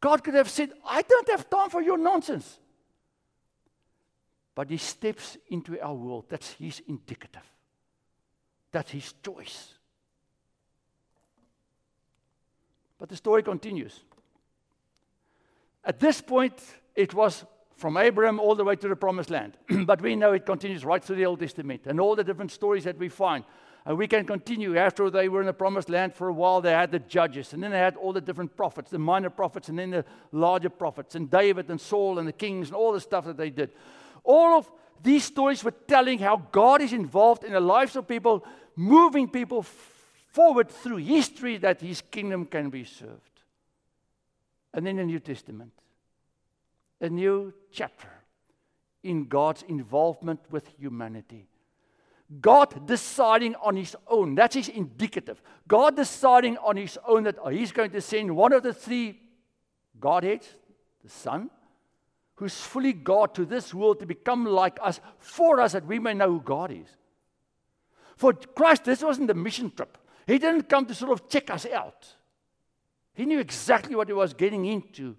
God 0.00 0.22
could 0.22 0.34
have 0.34 0.50
said, 0.50 0.72
I 0.84 1.00
don't 1.00 1.28
have 1.30 1.48
time 1.48 1.70
for 1.70 1.80
your 1.80 1.96
nonsense. 1.96 2.58
But 4.54 4.68
He 4.68 4.76
steps 4.76 5.38
into 5.48 5.80
our 5.80 5.94
world. 5.94 6.26
That's 6.28 6.50
His 6.52 6.82
indicative, 6.86 7.50
that's 8.70 8.90
His 8.90 9.14
choice. 9.24 9.78
But 13.02 13.08
the 13.08 13.16
story 13.16 13.42
continues. 13.42 13.98
At 15.84 15.98
this 15.98 16.20
point, 16.20 16.62
it 16.94 17.12
was 17.12 17.44
from 17.74 17.96
Abraham 17.96 18.38
all 18.38 18.54
the 18.54 18.62
way 18.62 18.76
to 18.76 18.86
the 18.86 18.94
promised 18.94 19.28
land. 19.28 19.58
but 19.86 20.00
we 20.00 20.14
know 20.14 20.34
it 20.34 20.46
continues 20.46 20.84
right 20.84 21.02
through 21.02 21.16
the 21.16 21.26
Old 21.26 21.40
Testament 21.40 21.80
and 21.86 21.98
all 21.98 22.14
the 22.14 22.22
different 22.22 22.52
stories 22.52 22.84
that 22.84 22.96
we 22.98 23.08
find. 23.08 23.42
And 23.84 23.98
we 23.98 24.06
can 24.06 24.24
continue. 24.24 24.76
After 24.76 25.10
they 25.10 25.28
were 25.28 25.40
in 25.40 25.46
the 25.46 25.52
promised 25.52 25.90
land 25.90 26.14
for 26.14 26.28
a 26.28 26.32
while, 26.32 26.60
they 26.60 26.70
had 26.70 26.92
the 26.92 27.00
judges, 27.00 27.52
and 27.52 27.60
then 27.60 27.72
they 27.72 27.78
had 27.78 27.96
all 27.96 28.12
the 28.12 28.20
different 28.20 28.56
prophets, 28.56 28.92
the 28.92 29.00
minor 29.00 29.30
prophets, 29.30 29.68
and 29.68 29.80
then 29.80 29.90
the 29.90 30.04
larger 30.30 30.70
prophets, 30.70 31.16
and 31.16 31.28
David 31.28 31.70
and 31.70 31.80
Saul 31.80 32.20
and 32.20 32.28
the 32.28 32.32
kings, 32.32 32.68
and 32.68 32.76
all 32.76 32.92
the 32.92 33.00
stuff 33.00 33.24
that 33.24 33.36
they 33.36 33.50
did. 33.50 33.72
All 34.22 34.56
of 34.56 34.70
these 35.02 35.24
stories 35.24 35.64
were 35.64 35.74
telling 35.88 36.20
how 36.20 36.36
God 36.52 36.80
is 36.80 36.92
involved 36.92 37.42
in 37.42 37.52
the 37.52 37.58
lives 37.58 37.96
of 37.96 38.06
people, 38.06 38.46
moving 38.76 39.28
people 39.28 39.66
forward 40.32 40.70
through 40.70 40.96
history 40.96 41.58
that 41.58 41.80
his 41.80 42.02
kingdom 42.10 42.46
can 42.46 42.70
be 42.70 42.84
served. 42.84 43.42
And 44.74 44.86
then 44.86 44.96
the 44.96 45.04
New 45.04 45.20
Testament, 45.20 45.72
a 47.00 47.10
new 47.10 47.52
chapter 47.70 48.08
in 49.02 49.24
God's 49.24 49.62
involvement 49.62 50.40
with 50.50 50.66
humanity. 50.78 51.48
God 52.40 52.86
deciding 52.86 53.54
on 53.56 53.76
his 53.76 53.94
own, 54.08 54.34
that's 54.34 54.56
indicative. 54.68 55.42
God 55.68 55.96
deciding 55.96 56.56
on 56.58 56.78
his 56.78 56.98
own 57.06 57.24
that 57.24 57.36
oh, 57.42 57.50
he's 57.50 57.72
going 57.72 57.90
to 57.90 58.00
send 58.00 58.34
one 58.34 58.54
of 58.54 58.62
the 58.62 58.72
three 58.72 59.20
Godheads, 60.00 60.48
the 61.04 61.10
Son, 61.10 61.50
who's 62.36 62.58
fully 62.58 62.94
God 62.94 63.34
to 63.34 63.44
this 63.44 63.74
world 63.74 64.00
to 64.00 64.06
become 64.06 64.46
like 64.46 64.78
us 64.80 65.00
for 65.18 65.60
us 65.60 65.72
that 65.72 65.86
we 65.86 65.98
may 65.98 66.14
know 66.14 66.30
who 66.30 66.40
God 66.40 66.72
is. 66.72 66.88
For 68.16 68.32
Christ, 68.32 68.84
this 68.84 69.02
wasn't 69.02 69.30
a 69.30 69.34
mission 69.34 69.70
trip. 69.70 69.98
He 70.26 70.38
didn't 70.38 70.68
come 70.68 70.86
to 70.86 70.94
sort 70.94 71.12
of 71.12 71.28
check 71.28 71.50
us 71.50 71.66
out. 71.66 72.06
He 73.14 73.26
knew 73.26 73.40
exactly 73.40 73.94
what 73.94 74.08
he 74.08 74.14
was 74.14 74.34
getting 74.34 74.64
into, 74.64 75.16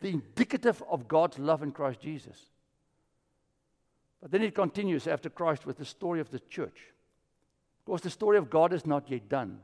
the 0.00 0.08
indicative 0.08 0.82
of 0.90 1.08
God's 1.08 1.38
love 1.38 1.62
in 1.62 1.72
Christ 1.72 2.00
Jesus. 2.00 2.38
But 4.20 4.30
then 4.30 4.42
it 4.42 4.54
continues 4.54 5.06
after 5.06 5.30
Christ 5.30 5.66
with 5.66 5.78
the 5.78 5.84
story 5.84 6.20
of 6.20 6.30
the 6.30 6.40
church. 6.40 6.92
Of 7.80 7.86
course, 7.86 8.00
the 8.00 8.10
story 8.10 8.38
of 8.38 8.50
God 8.50 8.72
is 8.72 8.86
not 8.86 9.10
yet 9.10 9.28
done. 9.28 9.60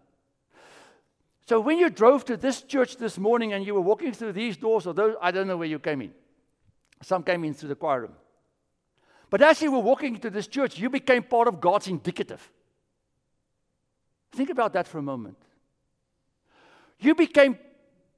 So 1.46 1.60
when 1.60 1.78
you 1.78 1.90
drove 1.90 2.24
to 2.26 2.36
this 2.36 2.62
church 2.62 2.96
this 2.96 3.18
morning 3.18 3.52
and 3.52 3.66
you 3.66 3.74
were 3.74 3.80
walking 3.80 4.12
through 4.12 4.34
these 4.34 4.56
doors, 4.56 4.86
or 4.86 4.94
those, 4.94 5.16
I 5.20 5.30
don't 5.30 5.48
know 5.48 5.56
where 5.56 5.66
you 5.66 5.78
came 5.78 6.02
in. 6.02 6.12
Some 7.02 7.22
came 7.22 7.44
in 7.44 7.54
through 7.54 7.70
the 7.70 7.74
choir 7.74 8.02
room. 8.02 8.12
But 9.30 9.42
as 9.42 9.62
you 9.62 9.72
were 9.72 9.80
walking 9.80 10.16
into 10.16 10.30
this 10.30 10.46
church, 10.46 10.78
you 10.78 10.90
became 10.90 11.22
part 11.22 11.48
of 11.48 11.60
God's 11.60 11.88
indicative. 11.88 12.50
Think 14.32 14.50
about 14.50 14.72
that 14.74 14.86
for 14.86 14.98
a 14.98 15.02
moment. 15.02 15.36
You 16.98 17.14
became 17.14 17.58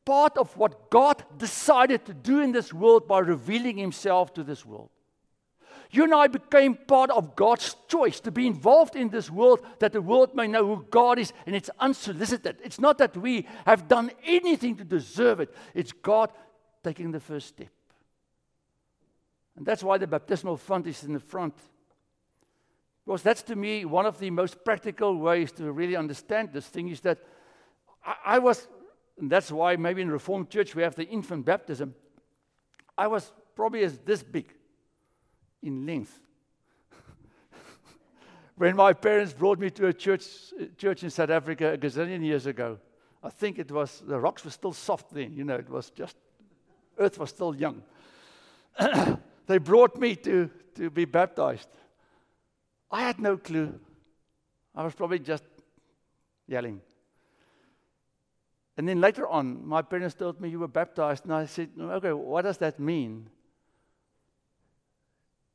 part 0.04 0.37
of 0.37 0.57
what 0.57 0.90
God 0.90 1.25
decided 1.38 2.04
to 2.07 2.14
do 2.14 2.40
in 2.40 2.52
this 2.52 2.73
world 2.73 3.07
by 3.07 3.21
revealing 3.21 3.76
Himself 3.76 4.35
to 4.35 4.42
this 4.42 4.66
world. 4.66 4.90
You 5.90 6.04
and 6.04 6.14
I 6.14 6.26
became 6.26 6.75
part 6.75 7.11
of 7.11 7.37
God's 7.37 7.76
choice 7.87 8.19
to 8.21 8.31
be 8.31 8.47
involved 8.47 8.97
in 8.97 9.11
this 9.11 9.31
world 9.31 9.61
that 9.78 9.92
the 9.92 10.00
world 10.00 10.35
may 10.35 10.47
know 10.47 10.66
who 10.66 10.87
God 10.90 11.19
is 11.19 11.35
and 11.47 11.54
it's 11.54 11.69
unsolicited. 11.78 12.57
It's 12.64 12.81
not 12.81 12.97
that 12.99 13.14
we 13.14 13.47
have 13.66 13.88
done 13.88 14.11
anything 14.25 14.76
to 14.76 14.85
deserve 14.85 15.40
it, 15.40 15.54
it's 15.75 15.92
God 15.92 16.33
taking 16.83 17.12
the 17.12 17.21
first 17.21 17.49
step. 17.49 17.69
And 19.54 19.66
that's 19.66 19.83
why 19.83 19.99
the 19.99 20.07
baptismal 20.07 20.57
font 20.57 20.87
is 20.87 21.04
in 21.04 21.12
the 21.12 21.21
front. 21.21 21.54
Because 23.04 23.23
that's 23.23 23.42
to 23.44 23.56
me 23.56 23.85
one 23.85 24.06
of 24.06 24.18
the 24.18 24.30
most 24.30 24.64
practical 24.64 25.16
ways 25.16 25.50
to 25.52 25.73
really 25.73 25.97
understand 25.97 26.50
this 26.52 26.66
thing 26.66 26.88
is 26.88 27.00
that 27.00 27.18
I, 28.04 28.14
I 28.25 28.38
was, 28.38 28.68
and 29.18 29.30
that's 29.30 29.50
why 29.50 29.76
maybe 29.76 30.02
in 30.02 30.11
Reformed 30.11 30.50
Church 30.50 30.75
we 30.75 30.82
have 30.82 30.94
the 30.94 31.09
infant 31.09 31.44
baptism. 31.44 31.94
I 32.97 33.09
was 33.09 33.32
probably 33.54 33.82
as 33.82 33.99
this 33.99 34.23
big 34.23 34.54
in 35.62 35.85
length. 35.87 36.21
when 38.56 38.76
my 38.76 38.92
parents 38.92 39.32
brought 39.32 39.59
me 39.59 39.71
to 39.71 39.88
a 39.88 39.92
church, 39.92 40.25
church 40.76 41.02
in 41.02 41.11
South 41.11 41.30
Africa 41.30 41.73
a 41.73 41.78
gazillion 41.78 42.25
years 42.25 42.47
ago, 42.47 42.78
I 43.23 43.30
think 43.30 43.59
it 43.59 43.71
was, 43.71 44.02
the 44.06 44.18
rocks 44.18 44.44
were 44.44 44.50
still 44.50 44.73
soft 44.73 45.12
then, 45.12 45.32
you 45.35 45.44
know, 45.44 45.54
it 45.54 45.71
was 45.71 45.90
just, 45.90 46.16
earth 46.99 47.18
was 47.18 47.30
still 47.30 47.54
young. 47.54 47.82
they 49.47 49.59
brought 49.59 49.97
me 49.97 50.16
to, 50.16 50.50
to 50.75 50.90
be 50.90 51.04
baptized. 51.04 51.68
I 52.93 53.03
had 53.03 53.19
no 53.19 53.37
clue. 53.39 53.81
I 54.75 54.85
was 54.85 54.95
probably 54.95 55.19
just 55.19 55.45
yelling. 56.47 56.81
And 58.77 58.89
then 58.89 59.01
later 59.01 59.27
on, 59.27 59.67
my 59.67 59.83
parents 59.83 60.15
told 60.15 60.41
me 60.41 60.49
you 60.49 60.59
were 60.59 60.69
baptized, 60.69 61.25
and 61.25 61.33
I 61.33 61.47
said, 61.47 61.71
okay, 61.79 62.13
what 62.13 62.43
does 62.43 62.59
that 62.59 62.79
mean? 62.79 63.29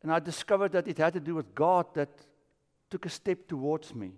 And 0.04 0.12
I 0.12 0.20
discovered 0.20 0.72
that 0.74 0.88
it 0.88 0.98
had 0.98 1.14
to 1.14 1.20
do 1.20 1.36
with 1.36 1.54
God 1.56 1.88
that 1.96 2.10
took 2.90 3.06
a 3.06 3.10
step 3.10 3.48
towards 3.48 3.94
me 3.94 4.12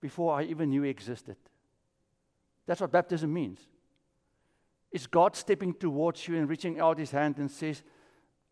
before 0.00 0.38
I 0.38 0.44
even 0.44 0.70
knew 0.70 0.82
He 0.82 0.90
existed. 0.90 1.36
That's 2.66 2.80
what 2.80 2.92
baptism 2.92 3.32
means. 3.32 3.60
It's 4.92 5.06
God 5.06 5.36
stepping 5.36 5.74
towards 5.74 6.26
you 6.28 6.36
and 6.36 6.48
reaching 6.48 6.78
out 6.80 6.98
His 6.98 7.10
hand 7.10 7.38
and 7.38 7.50
says, 7.50 7.82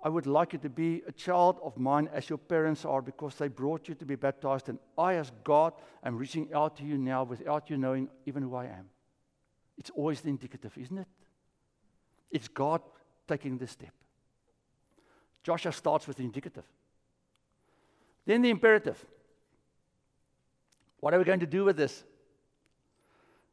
I 0.02 0.08
would 0.08 0.26
like 0.26 0.52
you 0.52 0.58
to 0.60 0.68
be 0.68 1.02
a 1.06 1.12
child 1.12 1.58
of 1.62 1.78
mine 1.78 2.08
as 2.12 2.28
your 2.28 2.38
parents 2.38 2.84
are 2.84 3.02
because 3.02 3.34
they 3.36 3.48
brought 3.48 3.88
you 3.88 3.94
to 3.94 4.04
be 4.04 4.14
baptized. 4.14 4.68
And 4.68 4.78
I, 4.96 5.14
as 5.14 5.32
God, 5.42 5.72
am 6.04 6.16
reaching 6.16 6.52
out 6.54 6.76
to 6.76 6.84
you 6.84 6.98
now 6.98 7.24
without 7.24 7.70
you 7.70 7.76
knowing 7.76 8.08
even 8.26 8.42
who 8.42 8.54
I 8.54 8.66
am. 8.66 8.88
It's 9.78 9.90
always 9.90 10.20
the 10.20 10.28
indicative, 10.28 10.76
isn't 10.76 10.98
it? 10.98 11.08
It's 12.30 12.48
God 12.48 12.82
taking 13.26 13.58
the 13.58 13.66
step. 13.66 13.92
Joshua 15.42 15.72
starts 15.72 16.06
with 16.06 16.18
the 16.18 16.24
indicative. 16.24 16.64
Then 18.26 18.42
the 18.42 18.50
imperative. 18.50 19.02
What 21.00 21.14
are 21.14 21.18
we 21.18 21.24
going 21.24 21.40
to 21.40 21.46
do 21.46 21.64
with 21.64 21.76
this? 21.76 22.04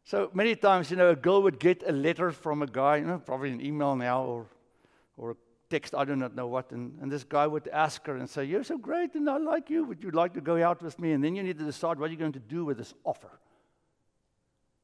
So 0.05 0.29
many 0.33 0.55
times, 0.55 0.91
you 0.91 0.97
know, 0.97 1.11
a 1.11 1.15
girl 1.15 1.41
would 1.43 1.59
get 1.59 1.83
a 1.87 1.91
letter 1.91 2.31
from 2.31 2.61
a 2.61 2.67
guy, 2.67 2.97
you 2.97 3.05
know, 3.05 3.19
probably 3.19 3.51
an 3.51 3.61
email 3.61 3.95
now 3.95 4.23
or, 4.23 4.45
or 5.17 5.31
a 5.31 5.35
text, 5.73 5.95
I 5.95 6.05
do 6.05 6.15
not 6.15 6.35
know 6.35 6.45
what. 6.45 6.71
And, 6.71 6.97
and 7.01 7.11
this 7.11 7.23
guy 7.23 7.47
would 7.47 7.67
ask 7.69 8.05
her 8.05 8.15
and 8.15 8.29
say, 8.29 8.45
You're 8.45 8.63
so 8.63 8.77
great 8.77 9.15
and 9.15 9.27
I 9.27 9.37
like 9.37 9.71
you. 9.71 9.83
Would 9.85 10.03
you 10.03 10.11
like 10.11 10.33
to 10.35 10.41
go 10.41 10.63
out 10.63 10.83
with 10.83 10.99
me? 10.99 11.13
And 11.13 11.23
then 11.23 11.35
you 11.35 11.41
need 11.41 11.57
to 11.57 11.65
decide 11.65 11.99
what 11.99 12.11
you're 12.11 12.19
going 12.19 12.33
to 12.33 12.39
do 12.39 12.63
with 12.63 12.77
this 12.77 12.93
offer. 13.03 13.39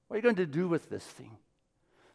What 0.08 0.16
are 0.16 0.18
you 0.18 0.24
going 0.24 0.36
to 0.36 0.48
do 0.48 0.68
with 0.68 0.90
this 0.90 1.04
thing? 1.04 1.38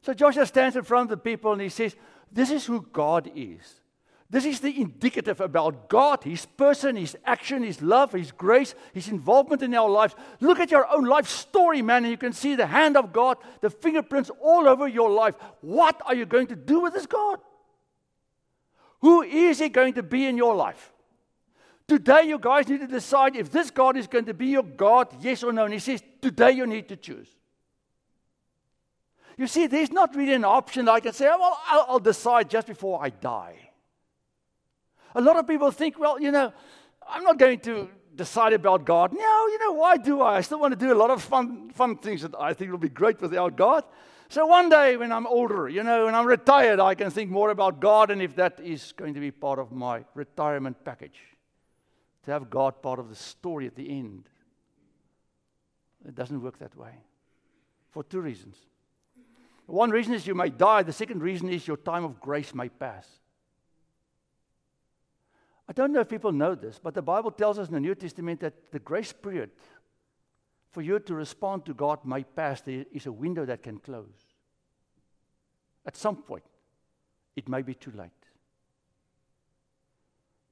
So 0.03 0.13
Joshua 0.13 0.45
stands 0.47 0.75
in 0.77 0.83
front 0.83 1.05
of 1.05 1.17
the 1.17 1.23
people 1.23 1.53
and 1.53 1.63
he 1.63 1.69
says, 1.69 1.95
This 2.33 2.51
is 2.51 2.67
who 2.67 2.83
God 2.93 3.31
is. 3.37 3.81
This 4.29 4.47
is 4.47 4.59
the 4.59 4.81
indicative 4.81 5.41
about 5.41 5.89
God, 5.89 6.25
His 6.25 6.45
person, 6.45 6.97
His 6.97 7.17
action, 7.25 7.63
His 7.63 7.81
love, 7.81 8.13
His 8.13 8.33
grace, 8.33 8.75
His 8.93 9.09
involvement 9.09 9.63
in 9.63 9.73
our 9.75 9.89
lives. 9.89 10.17
Look 10.41 10.59
at 10.59 10.73
your 10.73 10.91
own 10.91 11.05
life 11.05 11.29
story, 11.29 11.83
man, 11.83 12.03
and 12.03 12.11
you 12.11 12.17
can 12.17 12.33
see 12.33 12.57
the 12.57 12.67
hand 12.67 12.97
of 12.97 13.13
God, 13.13 13.37
the 13.61 13.71
fingerprints 13.71 14.33
all 14.43 14.67
over 14.67 14.89
your 14.89 15.11
life. 15.11 15.37
What 15.61 16.01
are 16.05 16.17
you 16.17 16.27
going 16.27 16.49
to 16.49 16.57
do 16.57 16.81
with 16.81 16.95
this 16.95 17.07
God? 17.07 17.39
Who 19.05 19.21
is 19.21 19.59
He 19.59 19.69
going 19.69 19.93
to 19.95 20.03
be 20.03 20.25
in 20.25 20.39
your 20.39 20.55
life? 20.55 20.91
Today, 21.87 22.23
you 22.23 22.39
guys 22.39 22.67
need 22.67 22.81
to 22.81 22.87
decide 22.87 23.37
if 23.37 23.53
this 23.53 23.71
God 23.71 23.99
is 23.99 24.07
going 24.07 24.25
to 24.25 24.33
be 24.33 24.47
your 24.47 24.63
God, 24.63 25.09
yes 25.21 25.43
or 25.43 25.53
no. 25.53 25.65
And 25.65 25.75
He 25.75 25.79
says, 25.79 26.03
today 26.23 26.53
you 26.53 26.67
need 26.67 26.89
to 26.89 26.97
choose. 26.97 27.29
You 29.37 29.47
see, 29.47 29.67
there's 29.67 29.93
not 29.93 30.17
really 30.17 30.33
an 30.33 30.47
option 30.47 30.89
I 30.89 31.01
can 31.01 31.13
say, 31.13 31.29
oh, 31.31 31.39
well, 31.39 31.59
I'll, 31.67 31.87
I'll 31.91 31.99
decide 31.99 32.49
just 32.49 32.67
before 32.67 32.99
I 33.05 33.11
die. 33.11 33.57
A 35.15 35.21
lot 35.21 35.37
of 35.37 35.47
people 35.47 35.71
think, 35.71 35.99
well, 35.99 36.19
you 36.19 36.31
know, 36.31 36.51
I'm 37.07 37.25
not 37.25 37.39
going 37.39 37.61
to 37.61 37.91
decide 38.15 38.55
about 38.55 38.87
God. 38.87 39.13
No, 39.13 39.47
you 39.49 39.59
know, 39.59 39.73
why 39.73 39.99
do 39.99 40.23
I? 40.23 40.37
I 40.37 40.41
still 40.41 40.61
want 40.61 40.73
to 40.73 40.79
do 40.79 40.95
a 40.95 40.97
lot 40.97 41.11
of 41.11 41.23
fun, 41.23 41.69
fun 41.75 41.99
things 41.99 42.23
that 42.23 42.35
I 42.41 42.55
think 42.55 42.71
will 42.71 42.79
be 42.79 42.89
great 42.89 43.21
without 43.21 43.55
God. 43.55 43.85
So 44.29 44.47
one 44.47 44.69
day 44.69 44.97
when 44.97 45.13
I'm 45.13 45.27
older, 45.27 45.69
you 45.69 45.83
know, 45.83 46.07
when 46.07 46.15
I'm 46.15 46.27
retired, 46.27 46.81
I 46.81 46.95
can 46.95 47.11
think 47.11 47.31
more 47.31 47.51
about 47.51 47.81
God 47.81 48.11
and 48.11 48.23
if 48.23 48.35
that 48.37 48.59
is 48.61 48.93
going 48.93 49.15
to 49.15 49.21
be 49.21 49.31
part 49.31 49.59
of 49.59 49.71
my 49.71 50.05
retirement 50.15 50.85
package. 50.85 51.21
To 52.25 52.31
have 52.31 52.49
God 52.49 52.83
part 52.83 52.99
of 52.99 53.11
the 53.11 53.15
story 53.15 53.67
at 53.67 53.77
the 53.77 53.89
end. 53.89 54.29
It 56.09 56.15
doesn't 56.15 56.43
work 56.43 56.59
that 56.59 56.75
way. 56.77 56.93
For 57.91 58.03
two 58.03 58.21
reasons. 58.21 58.57
One 59.67 59.91
reason 59.91 60.15
is 60.15 60.27
you 60.27 60.35
may 60.35 60.51
die, 60.51 60.83
the 60.83 60.93
second 60.93 61.23
reason 61.23 61.49
is 61.49 61.67
your 61.67 61.77
time 61.77 62.05
of 62.05 62.21
grace 62.21 62.55
may 62.55 62.69
pass. 62.69 63.07
I 65.67 65.73
don't 65.73 65.93
know 65.93 66.01
if 66.01 66.09
people 66.09 66.33
know 66.33 66.55
this, 66.55 66.79
but 66.83 66.93
the 66.93 67.03
Bible 67.03 67.31
tells 67.31 67.59
us 67.59 67.69
in 67.69 67.75
the 67.75 67.81
New 67.81 67.95
Testament 67.95 68.41
that 68.41 68.71
the 68.71 68.79
grace 68.79 69.13
period 69.13 69.51
for 70.75 70.83
you 70.83 70.99
to 70.99 71.15
respond 71.15 71.65
to 71.65 71.73
God 71.73 72.01
my 72.03 72.25
past 72.25 72.67
is 72.67 73.07
a 73.07 73.13
window 73.13 73.45
that 73.45 73.63
can 73.63 73.79
close. 73.79 74.27
At 75.87 75.97
some 75.97 76.17
point, 76.17 76.43
it 77.37 77.49
may 77.49 77.63
be 77.63 77.75
too 77.75 77.93
late. 77.93 78.11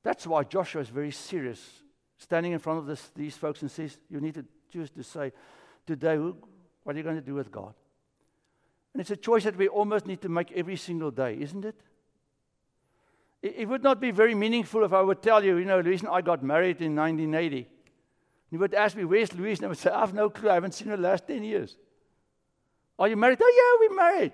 That's 0.05 0.25
why 0.25 0.45
Joshua 0.45 0.81
is 0.81 0.88
very 0.88 1.11
serious, 1.11 1.61
standing 2.19 2.52
in 2.52 2.61
front 2.61 2.79
of 2.79 2.87
this, 2.87 3.11
these 3.17 3.37
folks 3.37 3.62
and 3.62 3.71
says, 3.71 3.99
You 4.09 4.21
need 4.21 4.35
to 4.35 4.45
choose 4.73 4.91
to 4.91 5.02
say, 5.02 5.33
Today, 5.87 6.17
what 6.19 6.95
are 6.95 6.97
you 6.97 7.02
going 7.02 7.17
to 7.17 7.21
do 7.21 7.35
with 7.35 7.50
God? 7.50 7.75
And 8.95 9.00
it's 9.00 9.11
a 9.11 9.17
choice 9.17 9.43
that 9.43 9.57
we 9.57 9.67
almost 9.67 10.07
need 10.07 10.21
to 10.23 10.29
make 10.29 10.52
every 10.52 10.76
single 10.76 11.11
day, 11.11 11.37
isn't 11.41 11.64
it? 11.64 11.81
It 13.43 13.69
would 13.69 13.83
not 13.83 14.00
be 14.00 14.12
very 14.12 14.37
meaningful 14.37 14.85
if 14.85 14.93
I 14.93 15.02
would 15.02 15.21
tell 15.21 15.43
you, 15.43 15.57
you 15.57 15.64
know, 15.64 15.83
the 15.83 15.91
reason 15.91 16.07
I 16.07 16.21
got 16.21 16.45
married 16.45 16.81
in 16.81 16.95
1980. 16.95 17.69
You 18.52 18.59
would 18.59 18.75
ask 18.75 18.94
me, 18.94 19.06
where's 19.06 19.32
Louise? 19.32 19.61
And 19.61 19.64
I 19.64 19.68
would 19.68 19.78
say, 19.78 19.90
I 19.90 20.00
have 20.00 20.12
no 20.12 20.28
clue. 20.28 20.50
I 20.50 20.54
haven't 20.54 20.73
seen 20.73 20.88
her 20.88 20.97
the 20.97 21.02
last 21.02 21.26
10 21.26 21.42
years. 21.42 21.75
Are 22.99 23.09
you 23.09 23.16
married? 23.16 23.38
Oh, 23.42 23.78
yeah, 23.80 23.88
we're 23.88 23.97
married. 23.97 24.32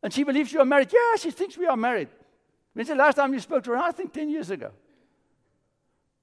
And 0.00 0.12
she 0.12 0.22
believes 0.22 0.52
you 0.52 0.60
are 0.60 0.64
married. 0.64 0.92
Yeah, 0.92 1.16
she 1.18 1.32
thinks 1.32 1.58
we 1.58 1.66
are 1.66 1.76
married. 1.76 2.08
When's 2.72 2.88
the 2.88 2.94
last 2.94 3.16
time 3.16 3.34
you 3.34 3.40
spoke 3.40 3.64
to 3.64 3.72
her? 3.72 3.78
I 3.78 3.90
think 3.90 4.12
10 4.12 4.28
years 4.28 4.50
ago. 4.50 4.70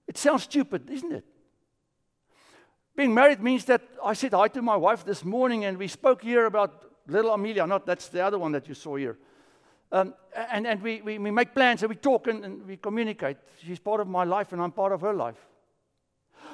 It 0.08 0.18
sounds 0.18 0.44
stupid, 0.44 0.90
isn't 0.90 1.12
it? 1.12 1.26
Being 2.96 3.14
married 3.14 3.42
means 3.42 3.66
that 3.66 3.82
I 4.02 4.14
said 4.14 4.32
hi 4.32 4.48
to 4.48 4.62
my 4.62 4.78
wife 4.78 5.04
this 5.04 5.26
morning 5.26 5.66
and 5.66 5.78
we 5.78 5.90
spoke 5.90 6.22
here 6.22 6.46
about 6.46 6.86
little 7.06 7.32
Amelia. 7.32 7.68
Not 7.68 7.86
that's 7.86 8.08
the 8.08 8.22
other 8.22 8.40
one 8.40 8.54
that 8.54 8.70
you 8.70 8.76
saw 8.76 8.96
here. 8.96 9.18
Um, 9.92 10.14
and 10.52 10.66
and 10.68 10.82
we, 10.82 11.02
we, 11.02 11.18
we, 11.18 11.32
make 11.32 11.54
plans 11.54 11.84
and 11.84 11.90
we 11.90 11.96
talk 11.96 12.28
and, 12.28 12.46
and 12.46 12.66
we 12.66 12.78
communicate. 12.78 13.38
She's 13.62 13.80
part 13.80 14.00
of 14.00 14.08
my 14.08 14.24
life 14.24 14.54
and 14.54 14.62
I'm 14.62 14.72
part 14.72 14.94
of 14.94 15.02
her 15.02 15.14
life. 15.14 15.38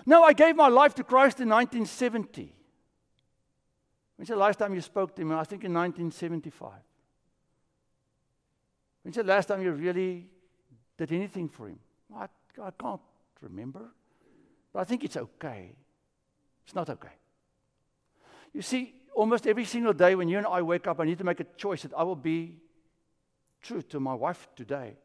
No, 0.05 0.23
I 0.23 0.33
gave 0.33 0.55
my 0.55 0.67
life 0.67 0.95
to 0.95 1.03
Christ 1.03 1.39
in 1.39 1.49
1970. 1.49 2.55
When's 4.15 4.29
the 4.29 4.35
last 4.35 4.59
time 4.59 4.73
you 4.73 4.81
spoke 4.81 5.15
to 5.15 5.21
him? 5.21 5.31
I 5.31 5.43
think 5.43 5.63
in 5.63 5.73
1975. 5.73 6.71
When's 9.03 9.15
the 9.15 9.23
last 9.23 9.47
time 9.47 9.61
you 9.61 9.71
really 9.71 10.27
did 10.97 11.11
anything 11.11 11.47
for 11.47 11.67
him? 11.67 11.79
I, 12.15 12.27
I 12.61 12.71
can't 12.71 13.01
remember. 13.41 13.91
But 14.73 14.79
I 14.79 14.83
think 14.83 15.03
it's 15.03 15.17
okay. 15.17 15.71
It's 16.65 16.75
not 16.75 16.89
okay. 16.89 17.13
You 18.53 18.61
see, 18.61 18.93
almost 19.15 19.47
every 19.47 19.65
single 19.65 19.93
day 19.93 20.15
when 20.15 20.27
you 20.27 20.37
and 20.37 20.47
I 20.47 20.61
wake 20.61 20.87
up, 20.87 20.99
I 20.99 21.05
need 21.05 21.17
to 21.19 21.23
make 21.23 21.39
a 21.39 21.45
choice 21.57 21.83
that 21.83 21.93
I 21.95 22.03
will 22.03 22.15
be 22.15 22.57
true 23.61 23.81
to 23.83 23.99
my 23.99 24.13
wife 24.13 24.47
today. 24.55 24.97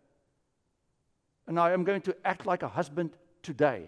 And 1.46 1.58
I 1.58 1.72
am 1.72 1.84
going 1.84 2.00
to 2.02 2.16
act 2.24 2.46
like 2.46 2.62
a 2.62 2.68
husband 2.68 3.10
today. 3.42 3.86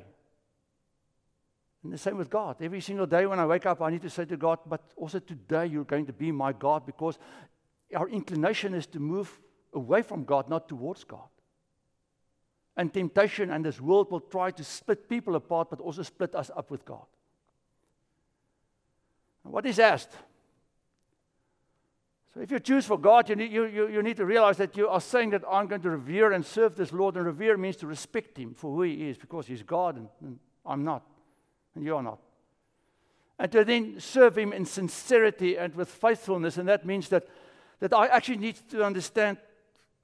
And 1.83 1.93
the 1.93 1.99
same 1.99 2.17
with 2.17 2.31
God. 2.31 2.57
Every 2.61 2.81
single 2.81 3.07
day 3.07 3.27
when 3.27 3.39
I 3.39 3.47
wake 3.47 3.67
up, 3.67 3.81
I 3.81 3.91
need 3.91 4.03
to 4.03 4.11
say 4.11 4.25
to 4.25 4.37
God, 4.37 4.59
but 4.67 4.83
also 4.97 5.19
today 5.19 5.67
you're 5.67 5.85
going 5.85 6.07
to 6.07 6.13
be 6.13 6.33
my 6.33 6.53
God 6.53 6.85
because 6.85 7.19
our 7.95 8.09
inclination 8.09 8.75
is 8.75 8.87
to 8.89 8.99
move 8.99 9.39
away 9.73 10.03
from 10.03 10.25
God, 10.25 10.49
not 10.49 10.69
towards 10.69 11.05
God. 11.05 11.29
And 12.77 12.93
temptation 12.93 13.51
and 13.51 13.65
this 13.65 13.81
world 13.81 14.11
will 14.11 14.21
try 14.21 14.51
to 14.51 14.65
split 14.65 15.09
people 15.09 15.37
apart, 15.37 15.71
but 15.71 15.81
also 15.81 16.03
split 16.03 16.35
us 16.35 16.51
up 16.57 16.71
with 16.71 16.85
God. 16.85 17.07
And 19.45 19.53
what 19.53 19.65
is 19.65 19.79
asked? 19.79 20.13
So 22.35 22.41
if 22.43 22.51
you 22.51 22.61
choose 22.61 22.85
for 22.85 22.99
God, 22.99 23.31
you 23.31 23.37
need, 23.37 23.51
you, 23.51 23.65
you, 23.65 23.89
you 23.89 24.03
need 24.03 24.19
to 24.19 24.27
realize 24.27 24.59
that 24.59 24.77
you 24.77 24.89
are 24.89 25.01
saying 25.01 25.31
that 25.31 25.43
I'm 25.51 25.69
going 25.69 25.81
to 25.83 25.91
revere 25.91 26.33
and 26.33 26.45
serve 26.45 26.77
this 26.77 26.93
Lord. 26.93 27.17
And 27.17 27.25
revere 27.25 27.57
means 27.57 27.77
to 27.77 27.87
respect 27.87 28.37
Him 28.37 28.53
for 28.53 28.75
who 28.75 28.83
He 28.83 29.09
is 29.09 29.17
because 29.17 29.47
He's 29.47 29.63
God 29.63 29.97
and, 29.97 30.09
and 30.21 30.39
I'm 30.67 30.85
not. 30.85 31.03
And 31.77 31.85
you 31.85 31.95
are 31.95 32.03
not. 32.03 32.19
And 33.39 33.53
to 33.53 33.65
then 33.65 34.01
serve 34.01 34.37
Him 34.37 34.53
in 34.53 34.65
sincerity 34.65 35.57
and 35.57 35.75
with 35.75 35.91
faithfulness. 35.91 36.57
And 36.57 36.69
that 36.69 36.87
means 36.87 37.09
that, 37.11 37.29
that 37.81 37.93
I 37.93 38.07
actually 38.07 38.39
need 38.39 38.57
to 38.71 38.83
understand 38.83 39.37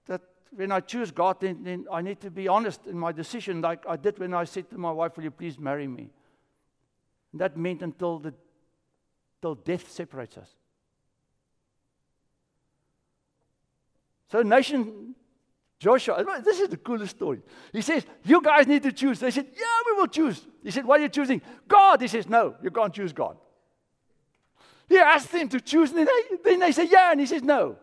that 0.06 0.20
when 0.50 0.70
I 0.70 0.80
choose 0.80 1.10
God, 1.10 1.40
then, 1.40 1.64
then 1.64 1.86
I 1.90 2.02
need 2.02 2.20
to 2.20 2.30
be 2.30 2.46
honest 2.46 2.86
in 2.86 2.98
my 2.98 3.10
decision, 3.10 3.62
like 3.62 3.84
I 3.88 3.96
did 3.96 4.18
when 4.18 4.34
I 4.34 4.44
said 4.44 4.68
to 4.70 4.78
my 4.78 4.92
wife, 4.92 5.16
Will 5.16 5.24
you 5.24 5.30
please 5.30 5.58
marry 5.58 5.88
me? 5.88 6.10
And 7.32 7.40
that 7.40 7.56
meant 7.56 7.82
until, 7.82 8.18
the, 8.18 8.34
until 9.38 9.54
death 9.54 9.90
separates 9.90 10.36
us. 10.36 10.50
So, 14.30 14.42
nation, 14.42 15.14
Joshua, 15.82 16.24
this 16.44 16.60
is 16.60 16.68
the 16.68 16.76
coolest 16.76 17.16
story. 17.16 17.42
He 17.72 17.82
says, 17.82 18.06
You 18.24 18.40
guys 18.40 18.68
need 18.68 18.84
to 18.84 18.92
choose. 18.92 19.18
They 19.18 19.32
said, 19.32 19.46
Yeah, 19.52 19.78
we 19.86 19.92
will 19.94 20.06
choose. 20.06 20.40
He 20.62 20.70
said, 20.70 20.84
What 20.84 21.00
are 21.00 21.02
you 21.02 21.08
choosing? 21.08 21.42
God. 21.66 22.00
He 22.00 22.06
says, 22.06 22.28
No, 22.28 22.54
you 22.62 22.70
can't 22.70 22.94
choose 22.94 23.12
God. 23.12 23.36
He 24.88 24.96
asked 24.96 25.32
them 25.32 25.48
to 25.48 25.60
choose, 25.60 25.90
and 25.90 25.98
then 25.98 26.06
they, 26.06 26.36
then 26.44 26.60
they 26.60 26.70
say, 26.70 26.86
Yeah, 26.88 27.10
and 27.10 27.18
he 27.18 27.26
says, 27.26 27.42
No. 27.42 27.78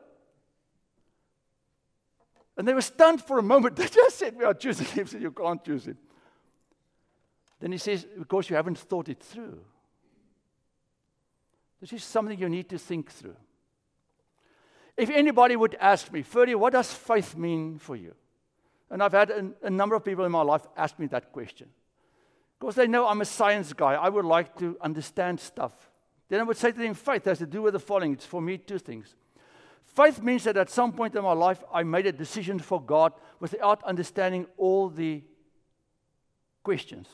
And 2.55 2.65
they 2.65 2.73
were 2.73 2.79
stunned 2.79 3.21
for 3.21 3.37
a 3.37 3.43
moment. 3.43 3.75
They 3.75 3.87
just 3.87 4.17
said, 4.17 4.37
We 4.37 4.45
are 4.45 4.53
choosing 4.53 4.85
him, 4.85 5.05
so 5.05 5.17
you 5.17 5.31
can't 5.31 5.61
choose 5.61 5.85
him. 5.85 5.97
Then 7.59 7.73
he 7.73 7.77
says, 7.79 8.07
Because 8.17 8.49
you 8.49 8.55
haven't 8.55 8.77
thought 8.77 9.09
it 9.09 9.21
through. 9.21 9.59
This 11.81 11.91
is 11.91 12.05
something 12.05 12.39
you 12.39 12.47
need 12.47 12.69
to 12.69 12.77
think 12.77 13.11
through. 13.11 13.35
If 14.99 15.09
anybody 15.09 15.55
would 15.55 15.77
ask 15.79 16.11
me, 16.11 16.23
Ferdy, 16.23 16.55
what 16.55 16.73
does 16.73 16.93
faith 16.93 17.33
mean 17.33 17.79
for 17.79 17.95
you? 17.95 18.13
And 18.89 19.01
I've 19.01 19.13
had 19.13 19.29
a, 19.29 19.49
a 19.63 19.69
number 19.69 19.95
of 19.95 20.03
people 20.03 20.25
in 20.25 20.31
my 20.31 20.41
life 20.41 20.67
ask 20.75 20.99
me 20.99 21.07
that 21.07 21.31
question. 21.31 21.69
Because 22.59 22.75
they 22.75 22.85
know 22.85 23.07
I'm 23.07 23.21
a 23.21 23.25
science 23.25 23.71
guy. 23.71 23.93
I 23.93 24.09
would 24.09 24.25
like 24.25 24.57
to 24.59 24.77
understand 24.81 25.39
stuff. 25.39 25.71
Then 26.27 26.41
I 26.41 26.43
would 26.43 26.57
say 26.57 26.73
to 26.73 26.77
them, 26.77 26.93
faith 26.93 27.23
has 27.23 27.37
to 27.37 27.45
do 27.45 27.61
with 27.61 27.75
the 27.75 27.79
following. 27.79 28.11
It's 28.11 28.25
for 28.25 28.41
me 28.41 28.57
two 28.57 28.77
things. 28.77 29.15
Faith 29.85 30.21
means 30.21 30.43
that 30.43 30.57
at 30.57 30.69
some 30.69 30.91
point 30.91 31.15
in 31.15 31.23
my 31.23 31.31
life, 31.31 31.63
I 31.73 31.83
made 31.83 32.05
a 32.05 32.11
decision 32.11 32.59
for 32.59 32.81
God 32.81 33.13
without 33.39 33.81
understanding 33.85 34.47
all 34.57 34.89
the 34.89 35.23
questions. 36.61 37.07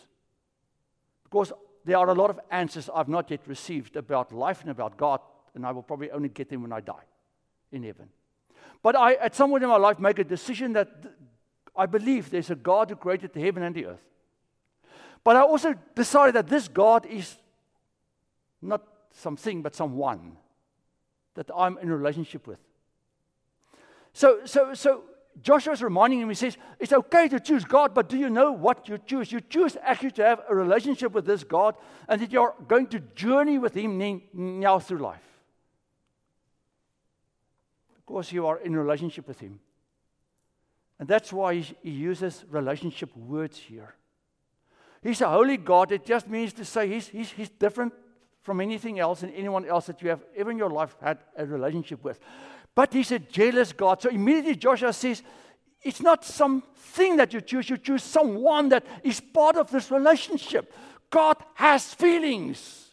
Because 1.23 1.53
there 1.85 1.99
are 1.99 2.09
a 2.09 2.15
lot 2.15 2.31
of 2.31 2.39
answers 2.49 2.89
I've 2.91 3.09
not 3.09 3.29
yet 3.29 3.41
received 3.45 3.95
about 3.95 4.31
life 4.31 4.61
and 4.61 4.71
about 4.71 4.97
God, 4.97 5.19
and 5.53 5.67
I 5.67 5.71
will 5.71 5.83
probably 5.83 6.09
only 6.09 6.29
get 6.29 6.49
them 6.49 6.63
when 6.63 6.73
I 6.73 6.79
die 6.79 7.03
in 7.75 7.83
heaven. 7.83 8.09
But 8.81 8.95
I, 8.95 9.13
at 9.15 9.35
some 9.35 9.49
point 9.49 9.63
in 9.63 9.69
my 9.69 9.77
life, 9.77 9.99
make 9.99 10.19
a 10.19 10.23
decision 10.23 10.73
that 10.73 10.89
I 11.75 11.85
believe 11.85 12.29
there's 12.29 12.49
a 12.49 12.55
God 12.55 12.89
who 12.89 12.95
created 12.95 13.33
the 13.33 13.41
heaven 13.41 13.63
and 13.63 13.75
the 13.75 13.87
earth. 13.87 14.05
But 15.23 15.35
I 15.35 15.41
also 15.41 15.73
decided 15.95 16.35
that 16.35 16.47
this 16.47 16.67
God 16.67 17.05
is 17.05 17.35
not 18.61 18.83
something, 19.11 19.61
but 19.61 19.75
someone 19.75 20.37
that 21.33 21.49
I'm 21.55 21.77
in 21.79 21.91
relationship 21.91 22.47
with. 22.47 22.59
So, 24.13 24.45
so, 24.45 24.73
so 24.73 25.03
Joshua 25.41 25.73
is 25.73 25.83
reminding 25.83 26.21
him, 26.21 26.29
he 26.29 26.35
says, 26.35 26.57
It's 26.79 26.93
okay 26.93 27.27
to 27.27 27.39
choose 27.39 27.65
God, 27.65 27.93
but 27.93 28.07
do 28.07 28.17
you 28.17 28.29
know 28.29 28.51
what 28.51 28.87
you 28.87 28.97
choose? 28.97 29.31
You 29.31 29.41
choose 29.41 29.75
actually 29.81 30.11
to 30.11 30.23
have 30.23 30.41
a 30.47 30.55
relationship 30.55 31.11
with 31.11 31.25
this 31.25 31.43
God 31.43 31.75
and 32.07 32.21
that 32.21 32.31
you're 32.31 32.53
going 32.67 32.87
to 32.87 32.99
journey 32.99 33.57
with 33.57 33.75
Him 33.75 34.21
now 34.33 34.79
through 34.79 34.99
life 34.99 35.34
because 38.05 38.31
you 38.31 38.45
are 38.47 38.59
in 38.59 38.75
relationship 38.75 39.27
with 39.27 39.39
Him. 39.39 39.59
And 40.99 41.07
that's 41.07 41.33
why 41.33 41.55
he 41.55 41.91
uses 41.91 42.45
relationship 42.49 43.15
words 43.15 43.57
here. 43.57 43.95
He's 45.03 45.21
a 45.21 45.29
holy 45.29 45.57
God. 45.57 45.91
It 45.91 46.05
just 46.05 46.27
means 46.27 46.53
to 46.53 46.65
say 46.65 46.87
he's, 46.87 47.07
he's, 47.07 47.31
he's 47.31 47.49
different 47.49 47.93
from 48.41 48.61
anything 48.61 48.99
else 48.99 49.23
and 49.23 49.33
anyone 49.35 49.65
else 49.65 49.87
that 49.87 50.01
you 50.01 50.09
have 50.09 50.23
ever 50.35 50.51
in 50.51 50.57
your 50.57 50.69
life 50.69 50.95
had 51.01 51.19
a 51.37 51.45
relationship 51.45 52.03
with. 52.03 52.19
But 52.73 52.93
he's 52.93 53.11
a 53.11 53.19
jealous 53.19 53.73
God. 53.73 54.01
So 54.01 54.09
immediately 54.09 54.55
Joshua 54.55 54.93
says, 54.93 55.21
it's 55.81 56.01
not 56.01 56.23
something 56.25 57.17
that 57.17 57.33
you 57.33 57.41
choose, 57.41 57.69
you 57.69 57.77
choose 57.77 58.03
someone 58.03 58.69
that 58.69 58.85
is 59.03 59.19
part 59.19 59.57
of 59.57 59.69
this 59.69 59.91
relationship. 59.91 60.73
God 61.09 61.37
has 61.55 61.93
feelings. 61.93 62.84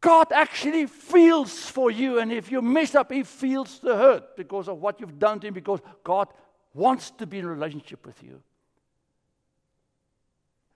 God 0.00 0.32
actually 0.32 0.86
feels 0.86 1.66
for 1.66 1.90
you. 1.90 2.18
And 2.18 2.30
if 2.32 2.50
you 2.50 2.62
mess 2.62 2.94
up, 2.94 3.10
He 3.10 3.22
feels 3.22 3.78
the 3.80 3.96
hurt 3.96 4.36
because 4.36 4.68
of 4.68 4.78
what 4.78 5.00
you've 5.00 5.18
done 5.18 5.40
to 5.40 5.48
Him, 5.48 5.54
because 5.54 5.80
God 6.04 6.28
wants 6.74 7.10
to 7.12 7.26
be 7.26 7.38
in 7.38 7.44
a 7.44 7.48
relationship 7.48 8.06
with 8.06 8.22
you. 8.22 8.42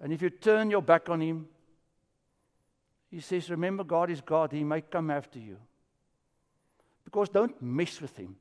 And 0.01 0.13
if 0.13 0.23
you 0.23 0.31
turn 0.31 0.71
your 0.71 0.83
back 0.83 1.09
on 1.09 1.21
Him, 1.21 1.47
He 3.11 3.21
says, 3.21 3.51
Remember, 3.51 3.85
God 3.85 4.11
is 4.11 4.21
God. 4.21 4.53
He 4.53 4.65
may 4.65 4.81
come 4.81 5.11
after 5.11 5.39
you. 5.39 5.59
Because 7.05 7.29
don't 7.29 7.61
mess 7.61 8.01
with 8.01 8.17
Him. 8.17 8.37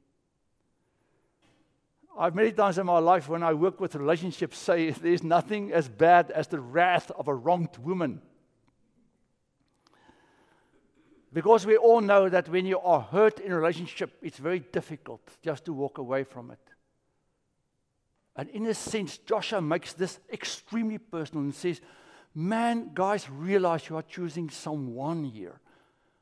I've 2.17 2.35
many 2.35 2.51
times 2.51 2.77
in 2.77 2.85
my 2.85 2.99
life 2.99 3.29
when 3.29 3.43
I 3.43 3.53
work 3.53 3.79
with 3.79 3.95
relationships 3.95 4.57
say 4.57 4.91
there's 4.91 5.23
nothing 5.23 5.71
as 5.71 5.87
bad 5.87 6.31
as 6.31 6.47
the 6.47 6.59
wrath 6.59 7.11
of 7.11 7.27
a 7.27 7.33
wronged 7.33 7.77
woman. 7.77 8.21
Because 11.31 11.65
we 11.65 11.77
all 11.77 12.01
know 12.01 12.27
that 12.27 12.49
when 12.49 12.65
you 12.65 12.79
are 12.79 13.01
hurt 13.01 13.39
in 13.39 13.51
a 13.51 13.55
relationship, 13.55 14.17
it's 14.21 14.39
very 14.39 14.59
difficult 14.59 15.21
just 15.43 15.65
to 15.65 15.73
walk 15.73 15.99
away 15.99 16.23
from 16.23 16.49
it. 16.51 16.59
And 18.35 18.49
in 18.49 18.65
a 18.65 18.73
sense, 18.73 19.17
Joshua 19.17 19.61
makes 19.61 19.93
this 19.93 20.19
extremely 20.31 20.97
personal 20.97 21.43
and 21.43 21.53
says, 21.53 21.81
Man, 22.35 22.91
guys, 22.93 23.29
realize 23.29 23.89
you 23.89 23.97
are 23.97 24.03
choosing 24.03 24.49
someone 24.49 25.23
here 25.23 25.59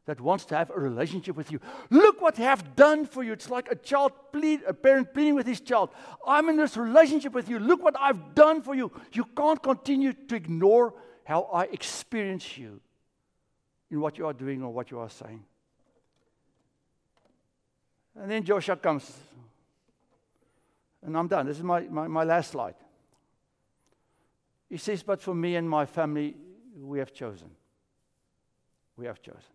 that 0.05 0.21
wants 0.21 0.45
to 0.45 0.55
have 0.55 0.69
a 0.71 0.79
relationship 0.79 1.35
with 1.35 1.51
you. 1.51 1.59
Look 1.89 2.21
what 2.21 2.39
I 2.39 2.43
have 2.43 2.75
done 2.75 3.05
for 3.05 3.23
you. 3.23 3.33
It's 3.33 3.49
like 3.49 3.69
a 3.69 3.75
child 3.75 4.13
plead, 4.31 4.61
a 4.65 4.73
parent 4.73 5.13
pleading 5.13 5.35
with 5.35 5.45
his 5.45 5.59
child. 5.59 5.89
I'm 6.25 6.47
in 6.47 6.55
this 6.55 6.77
relationship 6.77 7.33
with 7.33 7.49
you. 7.49 7.59
Look 7.59 7.83
what 7.83 7.95
I've 7.99 8.33
done 8.33 8.61
for 8.61 8.73
you. 8.73 8.89
You 9.11 9.25
can't 9.35 9.61
continue 9.61 10.13
to 10.13 10.35
ignore 10.35 10.93
how 11.25 11.43
I 11.53 11.65
experience 11.65 12.57
you 12.57 12.79
in 13.89 14.01
what 14.01 14.17
you 14.17 14.25
are 14.27 14.33
doing 14.33 14.61
or 14.63 14.71
what 14.71 14.91
you 14.91 14.99
are 14.99 15.09
saying. 15.09 15.43
And 18.19 18.31
then 18.31 18.43
Joshua 18.43 18.75
comes. 18.75 19.11
And 21.05 21.15
I'm 21.17 21.27
done. 21.27 21.45
This 21.45 21.57
is 21.57 21.63
my, 21.63 21.81
my, 21.81 22.07
my 22.07 22.23
last 22.23 22.51
slide. 22.51 22.75
He 24.69 24.77
says, 24.77 25.03
But 25.03 25.21
for 25.21 25.33
me 25.33 25.55
and 25.55 25.69
my 25.69 25.85
family, 25.85 26.35
we 26.79 26.99
have 26.99 27.13
chosen. 27.13 27.49
We 28.97 29.05
have 29.05 29.21
chosen. 29.21 29.53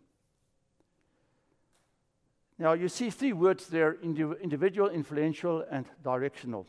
Now, 2.58 2.74
you 2.74 2.88
see 2.88 3.10
three 3.10 3.32
words 3.32 3.66
there 3.66 3.96
individual, 4.02 4.88
influential, 4.88 5.64
and 5.70 5.84
directional. 6.02 6.66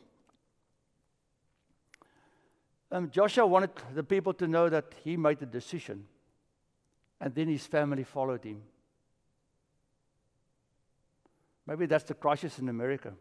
Um, 2.91 3.09
Joshua 3.11 3.45
wanted 3.45 3.71
the 3.93 4.03
people 4.03 4.33
to 4.33 4.47
know 4.47 4.69
that 4.69 4.93
he 5.03 5.17
made 5.17 5.39
the 5.39 5.45
decision, 5.45 6.05
and 7.19 7.33
then 7.33 7.47
his 7.47 7.65
family 7.65 8.03
followed 8.03 8.43
him. 8.43 8.61
Maybe 11.65 11.85
that's 11.85 12.03
the 12.03 12.13
crisis 12.13 12.59
in 12.59 12.69
America. 12.69 13.13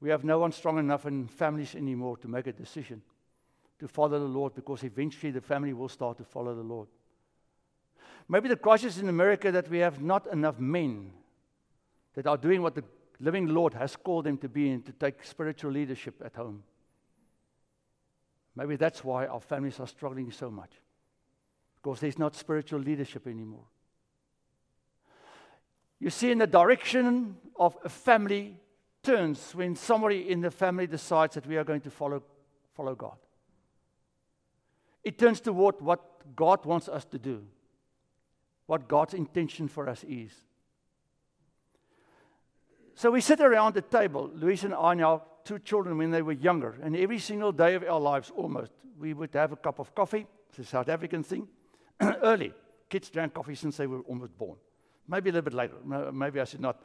We 0.00 0.10
have 0.10 0.24
no 0.24 0.38
one 0.38 0.52
strong 0.52 0.78
enough 0.78 1.06
in 1.06 1.28
families 1.28 1.74
anymore 1.74 2.16
to 2.18 2.28
make 2.28 2.46
a 2.46 2.52
decision 2.52 3.02
to 3.78 3.88
follow 3.88 4.18
the 4.18 4.24
Lord 4.24 4.54
because 4.54 4.82
eventually 4.84 5.30
the 5.30 5.40
family 5.40 5.72
will 5.72 5.88
start 5.88 6.18
to 6.18 6.24
follow 6.24 6.54
the 6.54 6.62
Lord. 6.62 6.88
Maybe 8.28 8.48
the 8.48 8.56
crisis 8.56 8.98
in 8.98 9.08
America 9.08 9.50
that 9.52 9.68
we 9.68 9.78
have 9.78 10.02
not 10.02 10.26
enough 10.32 10.58
men 10.58 11.12
that 12.14 12.26
are 12.26 12.36
doing 12.36 12.62
what 12.62 12.74
the 12.74 12.84
living 13.20 13.46
Lord 13.46 13.74
has 13.74 13.96
called 13.96 14.24
them 14.24 14.38
to 14.38 14.48
be 14.48 14.70
and 14.70 14.84
to 14.86 14.92
take 14.92 15.24
spiritual 15.24 15.72
leadership 15.72 16.20
at 16.24 16.36
home. 16.36 16.62
Maybe 18.54 18.76
that's 18.76 19.04
why 19.04 19.26
our 19.26 19.40
families 19.40 19.78
are 19.80 19.86
struggling 19.86 20.30
so 20.32 20.50
much 20.50 20.70
because 21.88 22.00
there's 22.00 22.18
not 22.18 22.36
spiritual 22.36 22.80
leadership 22.80 23.26
anymore. 23.26 23.64
You 25.98 26.10
see, 26.10 26.30
in 26.30 26.36
the 26.36 26.46
direction 26.46 27.36
of 27.56 27.78
a 27.82 27.88
family 27.88 28.60
turns 29.02 29.54
when 29.54 29.74
somebody 29.74 30.28
in 30.28 30.42
the 30.42 30.50
family 30.50 30.86
decides 30.86 31.34
that 31.36 31.46
we 31.46 31.56
are 31.56 31.64
going 31.64 31.80
to 31.80 31.90
follow, 31.90 32.22
follow 32.74 32.94
God. 32.94 33.16
It 35.02 35.16
turns 35.16 35.40
toward 35.40 35.80
what 35.80 36.36
God 36.36 36.66
wants 36.66 36.90
us 36.90 37.06
to 37.06 37.18
do, 37.18 37.46
what 38.66 38.86
God's 38.86 39.14
intention 39.14 39.66
for 39.66 39.88
us 39.88 40.04
is. 40.04 40.32
So 42.96 43.10
we 43.10 43.22
sit 43.22 43.40
around 43.40 43.76
the 43.76 43.82
table, 43.82 44.30
Louise 44.34 44.64
and 44.64 44.74
I, 44.74 44.92
now 44.92 45.22
two 45.44 45.58
children 45.58 45.96
when 45.96 46.10
they 46.10 46.20
were 46.20 46.32
younger, 46.32 46.76
and 46.82 46.94
every 46.94 47.18
single 47.18 47.50
day 47.50 47.76
of 47.76 47.82
our 47.82 48.00
lives 48.00 48.30
almost, 48.36 48.72
we 48.98 49.14
would 49.14 49.32
have 49.32 49.52
a 49.52 49.56
cup 49.56 49.78
of 49.78 49.94
coffee. 49.94 50.26
It's 50.50 50.58
a 50.58 50.64
South 50.64 50.90
African 50.90 51.22
thing. 51.22 51.48
Early. 52.22 52.52
Kids 52.88 53.10
drank 53.10 53.34
coffee 53.34 53.54
since 53.54 53.76
they 53.76 53.86
were 53.86 54.00
almost 54.00 54.36
born. 54.38 54.56
Maybe 55.06 55.30
a 55.30 55.32
little 55.32 55.50
bit 55.50 55.54
later. 55.54 55.74
Maybe 56.12 56.40
I 56.40 56.44
should 56.44 56.60
not. 56.60 56.82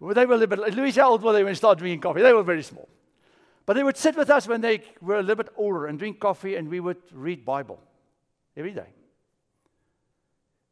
Well, 0.00 0.14
they 0.14 0.26
were 0.26 0.34
a 0.34 0.38
little 0.38 0.56
bit. 0.56 0.74
Louise, 0.74 0.96
how 0.96 1.10
old 1.10 1.22
were 1.22 1.32
they 1.32 1.42
when 1.42 1.52
they 1.52 1.56
started 1.56 1.80
drinking 1.80 2.00
coffee? 2.00 2.22
They 2.22 2.32
were 2.32 2.42
very 2.42 2.62
small. 2.62 2.88
But 3.66 3.74
they 3.74 3.82
would 3.82 3.96
sit 3.96 4.16
with 4.16 4.30
us 4.30 4.48
when 4.48 4.60
they 4.60 4.82
were 5.00 5.18
a 5.18 5.22
little 5.22 5.42
bit 5.42 5.52
older 5.56 5.86
and 5.86 5.98
drink 5.98 6.20
coffee, 6.20 6.56
and 6.56 6.68
we 6.68 6.80
would 6.80 6.98
read 7.12 7.44
Bible 7.44 7.80
every 8.56 8.72
day. 8.72 8.88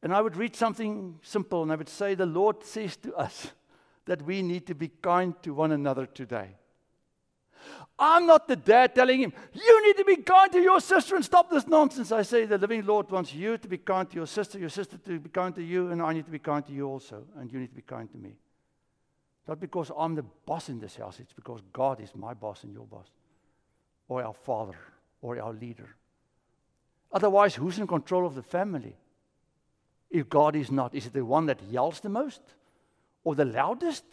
And 0.02 0.14
I 0.14 0.20
would 0.20 0.36
read 0.36 0.56
something 0.56 1.18
simple, 1.22 1.62
and 1.62 1.72
I 1.72 1.76
would 1.76 1.88
say, 1.88 2.14
The 2.14 2.26
Lord 2.26 2.64
says 2.64 2.96
to 2.98 3.14
us 3.14 3.50
that 4.06 4.22
we 4.22 4.40
need 4.40 4.66
to 4.68 4.74
be 4.74 4.88
kind 4.88 5.34
to 5.42 5.52
one 5.52 5.72
another 5.72 6.06
today. 6.06 6.56
I'm 7.98 8.26
not 8.26 8.46
the 8.46 8.56
dad 8.56 8.94
telling 8.94 9.20
him, 9.20 9.32
You 9.52 9.86
need 9.86 9.96
to 9.96 10.04
be 10.04 10.16
kind 10.16 10.52
to 10.52 10.60
your 10.60 10.80
sister 10.80 11.16
and 11.16 11.24
stop 11.24 11.50
this 11.50 11.66
nonsense. 11.66 12.12
I 12.12 12.22
say, 12.22 12.44
The 12.44 12.58
living 12.58 12.84
Lord 12.84 13.10
wants 13.10 13.32
you 13.32 13.56
to 13.56 13.68
be 13.68 13.78
kind 13.78 14.08
to 14.10 14.16
your 14.16 14.26
sister, 14.26 14.58
your 14.58 14.68
sister 14.68 14.98
to 14.98 15.18
be 15.18 15.30
kind 15.30 15.54
to 15.54 15.62
you, 15.62 15.90
and 15.90 16.02
I 16.02 16.12
need 16.12 16.26
to 16.26 16.30
be 16.30 16.38
kind 16.38 16.64
to 16.66 16.72
you 16.72 16.86
also, 16.86 17.24
and 17.36 17.50
you 17.50 17.58
need 17.58 17.70
to 17.70 17.74
be 17.74 17.82
kind 17.82 18.10
to 18.10 18.18
me. 18.18 18.36
Not 19.48 19.60
because 19.60 19.90
I'm 19.96 20.14
the 20.14 20.24
boss 20.44 20.68
in 20.68 20.78
this 20.78 20.96
house, 20.96 21.20
it's 21.20 21.32
because 21.32 21.62
God 21.72 22.00
is 22.00 22.14
my 22.14 22.34
boss 22.34 22.64
and 22.64 22.72
your 22.72 22.86
boss, 22.86 23.06
or 24.08 24.22
our 24.22 24.34
father, 24.34 24.78
or 25.22 25.40
our 25.40 25.52
leader. 25.52 25.96
Otherwise, 27.12 27.54
who's 27.54 27.78
in 27.78 27.86
control 27.86 28.26
of 28.26 28.34
the 28.34 28.42
family? 28.42 28.96
If 30.10 30.28
God 30.28 30.54
is 30.54 30.70
not, 30.70 30.94
is 30.94 31.06
it 31.06 31.12
the 31.12 31.24
one 31.24 31.46
that 31.46 31.62
yells 31.62 32.00
the 32.00 32.08
most, 32.08 32.42
or 33.24 33.34
the 33.34 33.44
loudest, 33.44 34.04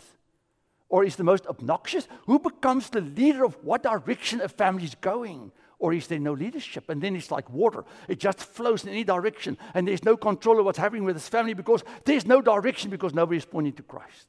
or 0.94 1.04
is 1.04 1.16
the 1.16 1.24
most 1.24 1.48
obnoxious? 1.48 2.08
Who 2.28 2.38
becomes 2.38 2.92
the 2.92 3.02
leader 3.02 3.44
of 3.44 3.58
what 3.64 3.82
direction 3.82 4.40
a 4.42 4.48
family 4.48 4.84
is 4.84 4.94
going? 4.94 5.52
Or 5.80 5.92
is 5.92 6.06
there 6.06 6.20
no 6.20 6.34
leadership? 6.34 6.88
And 6.88 7.02
then 7.02 7.16
it's 7.16 7.32
like 7.32 7.50
water. 7.50 7.84
It 8.08 8.20
just 8.20 8.38
flows 8.38 8.84
in 8.84 8.90
any 8.90 9.04
direction. 9.04 9.58
And 9.74 9.88
there's 9.88 10.04
no 10.04 10.16
control 10.16 10.60
of 10.60 10.66
what's 10.66 10.78
happening 10.78 11.04
with 11.04 11.16
this 11.16 11.28
family 11.28 11.56
because 11.56 11.84
there's 12.06 12.28
no 12.28 12.44
direction 12.44 12.92
because 12.92 13.12
nobody's 13.12 13.44
pointing 13.44 13.74
to 13.74 13.82
Christ 13.82 14.28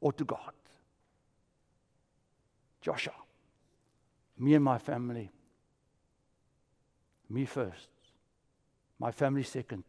or 0.00 0.12
to 0.12 0.24
God. 0.24 0.54
Joshua, 2.80 3.14
me 4.36 4.54
and 4.54 4.64
my 4.64 4.78
family, 4.78 5.30
me 7.30 7.44
first, 7.44 7.90
my 8.98 9.12
family 9.12 9.44
second, 9.44 9.84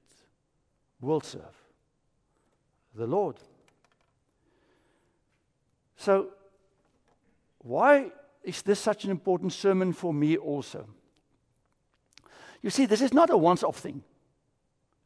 will 1.01 1.21
serve 1.21 1.58
the 2.93 3.08
Lord. 3.08 3.38
So, 5.97 6.29
why 7.60 8.12
is 8.43 8.62
this 8.62 8.79
such 8.79 9.03
an 9.03 9.12
important 9.12 9.51
sermon 9.51 9.91
for 9.91 10.13
me 10.13 10.38
also? 10.38 10.88
You 12.62 12.69
see, 12.69 12.86
this 12.86 13.01
is 13.01 13.13
not 13.13 13.29
a 13.29 13.38
once 13.38 13.63
off 13.63 13.77
thing. 13.77 14.03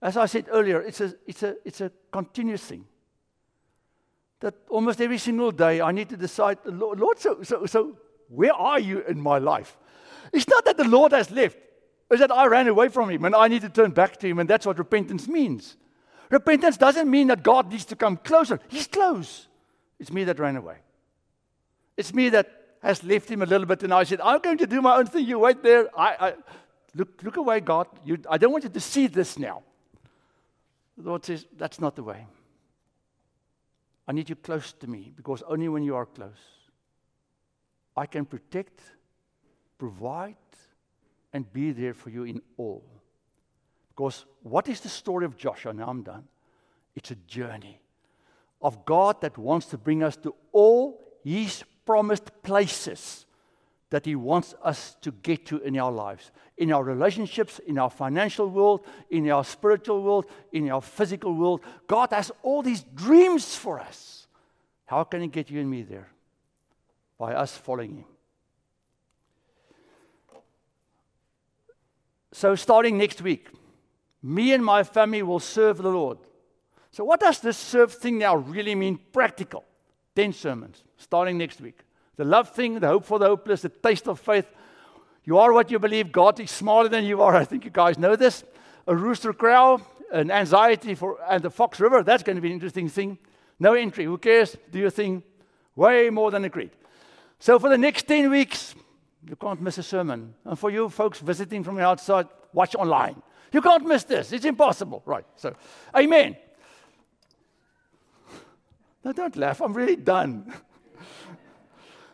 As 0.01 0.17
I 0.17 0.25
said 0.25 0.45
earlier, 0.51 0.81
it's 0.81 1.01
a, 1.01 1.13
it's, 1.25 1.43
a, 1.43 1.55
it's 1.65 1.81
a 1.81 1.91
continuous 2.11 2.63
thing 2.63 2.85
that 4.41 4.55
almost 4.69 4.99
every 4.99 5.17
single 5.17 5.51
day 5.51 5.81
I 5.81 5.91
need 5.91 6.09
to 6.09 6.17
decide, 6.17 6.57
Lord, 6.65 7.19
so, 7.19 7.43
so, 7.43 7.65
so 7.65 7.97
where 8.27 8.53
are 8.53 8.79
you 8.79 9.01
in 9.01 9.21
my 9.21 9.37
life? 9.37 9.77
It's 10.33 10.47
not 10.47 10.65
that 10.65 10.77
the 10.77 10.87
Lord 10.87 11.11
has 11.11 11.31
left, 11.31 11.57
it's 12.09 12.19
that 12.19 12.31
I 12.31 12.47
ran 12.47 12.67
away 12.67 12.89
from 12.89 13.09
Him 13.09 13.25
and 13.25 13.35
I 13.35 13.47
need 13.47 13.61
to 13.61 13.69
turn 13.69 13.91
back 13.91 14.17
to 14.17 14.27
Him, 14.27 14.39
and 14.39 14.49
that's 14.49 14.65
what 14.65 14.79
repentance 14.79 15.27
means. 15.27 15.77
Repentance 16.29 16.77
doesn't 16.77 17.09
mean 17.09 17.27
that 17.27 17.43
God 17.43 17.71
needs 17.71 17.85
to 17.85 17.95
come 17.95 18.17
closer, 18.17 18.59
He's 18.67 18.87
close. 18.87 19.47
It's 20.01 20.11
me 20.11 20.23
that 20.23 20.39
ran 20.39 20.55
away. 20.55 20.77
It's 21.95 22.11
me 22.11 22.29
that 22.29 22.49
has 22.81 23.03
left 23.03 23.29
Him 23.29 23.43
a 23.43 23.45
little 23.45 23.67
bit, 23.67 23.83
and 23.83 23.93
I 23.93 24.03
said, 24.03 24.19
I'm 24.19 24.41
going 24.41 24.57
to 24.57 24.65
do 24.65 24.81
my 24.81 24.97
own 24.97 25.05
thing. 25.05 25.27
You 25.27 25.37
wait 25.37 25.61
there. 25.61 25.87
I, 25.95 26.15
I 26.19 26.33
look, 26.95 27.21
look 27.21 27.37
away, 27.37 27.59
God. 27.59 27.85
You, 28.03 28.17
I 28.27 28.39
don't 28.39 28.51
want 28.51 28.63
you 28.63 28.71
to 28.71 28.79
see 28.79 29.05
this 29.05 29.37
now. 29.37 29.61
The 30.97 31.07
Lord 31.07 31.23
says, 31.23 31.45
That's 31.55 31.79
not 31.79 31.95
the 31.95 32.01
way. 32.01 32.25
I 34.07 34.11
need 34.13 34.27
you 34.27 34.35
close 34.35 34.73
to 34.73 34.87
me 34.87 35.13
because 35.15 35.43
only 35.43 35.69
when 35.69 35.83
you 35.83 35.95
are 35.95 36.07
close, 36.07 36.41
I 37.95 38.07
can 38.07 38.25
protect, 38.25 38.81
provide, 39.77 40.35
and 41.31 41.53
be 41.53 41.73
there 41.73 41.93
for 41.93 42.09
you 42.09 42.23
in 42.23 42.41
all. 42.57 42.83
Because 43.89 44.25
what 44.41 44.67
is 44.67 44.81
the 44.81 44.89
story 44.89 45.25
of 45.25 45.37
Joshua? 45.37 45.73
Now 45.73 45.89
I'm 45.89 46.01
done. 46.01 46.23
It's 46.95 47.11
a 47.11 47.15
journey 47.15 47.79
of 48.61 48.85
God 48.85 49.21
that 49.21 49.37
wants 49.37 49.67
to 49.67 49.77
bring 49.77 50.03
us 50.03 50.15
to 50.17 50.35
all 50.51 50.99
His 51.23 51.63
promised 51.85 52.31
places 52.43 53.25
that 53.89 54.05
He 54.05 54.15
wants 54.15 54.55
us 54.63 54.95
to 55.01 55.11
get 55.11 55.45
to 55.47 55.59
in 55.59 55.77
our 55.77 55.91
lives, 55.91 56.31
in 56.57 56.71
our 56.71 56.83
relationships, 56.83 57.59
in 57.59 57.77
our 57.77 57.89
financial 57.89 58.47
world, 58.47 58.85
in 59.09 59.29
our 59.29 59.43
spiritual 59.43 60.01
world, 60.01 60.25
in 60.53 60.69
our 60.71 60.81
physical 60.81 61.33
world. 61.33 61.61
God 61.87 62.11
has 62.11 62.31
all 62.41 62.61
these 62.61 62.83
dreams 62.95 63.55
for 63.55 63.79
us. 63.79 64.27
How 64.85 65.03
can 65.03 65.21
He 65.21 65.27
get 65.27 65.51
you 65.51 65.59
and 65.59 65.69
me 65.69 65.83
there? 65.83 66.07
By 67.17 67.33
us 67.33 67.55
following 67.55 67.97
Him. 67.97 68.05
So, 72.33 72.55
starting 72.55 72.97
next 72.97 73.21
week, 73.21 73.49
me 74.23 74.53
and 74.53 74.63
my 74.63 74.83
family 74.83 75.21
will 75.21 75.41
serve 75.41 75.79
the 75.79 75.89
Lord. 75.89 76.17
So, 76.91 77.03
what 77.03 77.19
does 77.19 77.39
this 77.39 77.57
serve 77.57 77.93
thing 77.93 78.19
now 78.19 78.35
really 78.35 78.75
mean 78.75 78.99
practical? 79.11 79.65
10 80.15 80.33
sermons 80.33 80.83
starting 80.97 81.37
next 81.37 81.61
week 81.61 81.85
the 82.17 82.25
love 82.25 82.49
thing, 82.49 82.79
the 82.79 82.87
hope 82.87 83.05
for 83.05 83.17
the 83.17 83.25
hopeless, 83.25 83.63
the 83.63 83.69
taste 83.69 84.07
of 84.07 84.19
faith. 84.19 84.45
You 85.23 85.39
are 85.39 85.53
what 85.53 85.71
you 85.71 85.79
believe. 85.79 86.11
God 86.11 86.39
is 86.39 86.51
smaller 86.51 86.87
than 86.87 87.03
you 87.03 87.19
are. 87.21 87.35
I 87.35 87.45
think 87.45 87.65
you 87.65 87.71
guys 87.71 87.97
know 87.97 88.15
this. 88.15 88.43
A 88.85 88.95
rooster 88.95 89.33
crow. 89.33 89.81
an 90.11 90.29
anxiety 90.29 90.93
for 90.93 91.17
and 91.27 91.41
the 91.41 91.49
Fox 91.49 91.79
River. 91.79 92.03
That's 92.03 92.21
going 92.21 92.35
to 92.35 92.41
be 92.41 92.49
an 92.49 92.53
interesting 92.53 92.89
thing. 92.89 93.17
No 93.59 93.73
entry. 93.73 94.05
Who 94.05 94.17
cares? 94.17 94.57
Do 94.71 94.77
your 94.77 94.91
thing. 94.91 95.23
Way 95.75 96.11
more 96.11 96.29
than 96.29 96.43
agreed. 96.45 96.71
So 97.39 97.57
for 97.57 97.69
the 97.69 97.77
next 97.77 98.07
10 98.07 98.29
weeks, 98.29 98.75
you 99.27 99.35
can't 99.35 99.61
miss 99.61 99.79
a 99.79 99.83
sermon. 99.83 100.35
And 100.45 100.59
for 100.59 100.69
you 100.69 100.89
folks 100.89 101.19
visiting 101.19 101.63
from 101.63 101.75
the 101.75 101.83
outside, 101.83 102.27
watch 102.53 102.75
online. 102.75 103.21
You 103.51 103.61
can't 103.61 103.87
miss 103.87 104.03
this. 104.03 104.31
It's 104.31 104.45
impossible. 104.45 105.01
Right. 105.05 105.25
So, 105.37 105.55
amen. 105.95 106.35
Now, 109.03 109.11
don't 109.11 109.35
laugh. 109.35 109.61
I'm 109.61 109.73
really 109.73 109.95
done. 109.95 110.53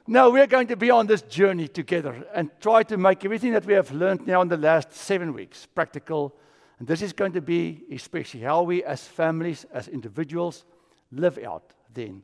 now, 0.07 0.29
we're 0.29 0.47
going 0.47 0.67
to 0.67 0.77
be 0.77 0.89
on 0.89 1.07
this 1.07 1.21
journey 1.23 1.67
together 1.67 2.25
and 2.33 2.49
try 2.61 2.83
to 2.83 2.97
make 2.97 3.25
everything 3.25 3.53
that 3.53 3.65
we 3.65 3.73
have 3.73 3.91
learned 3.91 4.25
now 4.25 4.41
in 4.41 4.47
the 4.47 4.57
last 4.57 4.93
seven 4.93 5.33
weeks 5.33 5.65
practical. 5.65 6.35
And 6.79 6.87
this 6.87 7.01
is 7.01 7.13
going 7.13 7.33
to 7.33 7.41
be 7.41 7.83
especially 7.91 8.41
how 8.41 8.63
we, 8.63 8.83
as 8.83 9.03
families, 9.03 9.65
as 9.73 9.87
individuals, 9.87 10.63
live 11.11 11.37
out 11.39 11.73
then 11.93 12.23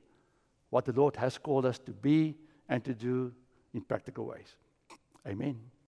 what 0.70 0.86
the 0.86 0.94
Lord 0.94 1.16
has 1.18 1.38
called 1.38 1.66
us 1.66 1.80
to 1.80 1.92
be 1.92 2.36
and 2.70 2.84
to 2.84 2.94
do 2.94 3.32
in 3.74 3.82
practical 3.82 4.26
ways. 4.26 4.56
Amen. 5.28 5.73